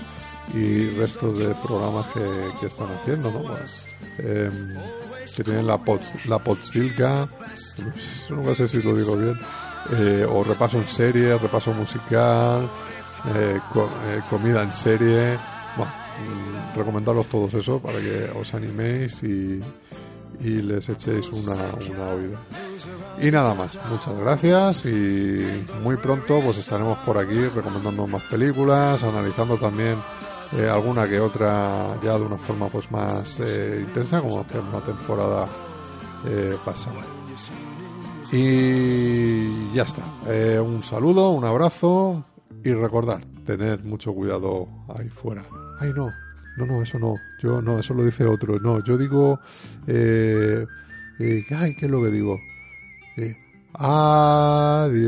[0.54, 2.20] y restos de programas que,
[2.60, 3.42] que están haciendo, ¿no?
[3.42, 3.86] Pues,
[4.18, 4.74] em,
[5.36, 7.28] que tienen la, pod, la Podsilka,
[8.30, 9.38] no sé si lo digo bien,
[9.92, 12.68] eh, o repaso en serie, repaso musical,
[13.34, 15.38] eh, eh, comida en serie.
[15.76, 19.62] Bueno, mm, recomendaros todos eso para que os animéis y,
[20.40, 22.38] y les echéis una, una oída.
[23.20, 29.02] Y nada más, muchas gracias y muy pronto pues estaremos por aquí recomendando más películas,
[29.02, 29.96] analizando también
[30.52, 35.48] eh, alguna que otra ya de una forma pues más intensa como hacemos la temporada
[36.64, 37.00] pasada.
[38.32, 40.04] Y ya está.
[40.60, 42.24] un saludo, un abrazo,
[42.64, 45.44] y recordar, tener mucho cuidado ahí fuera.
[45.80, 46.12] Ay, no,
[46.56, 47.16] no, no, eso no.
[47.40, 48.58] Yo no, eso lo dice otro.
[48.58, 49.38] No, yo digo,
[49.86, 50.66] eh,
[51.18, 52.40] eh ay, ¿qué es lo que digo?
[53.16, 53.36] Eh,
[53.74, 54.98] adiós.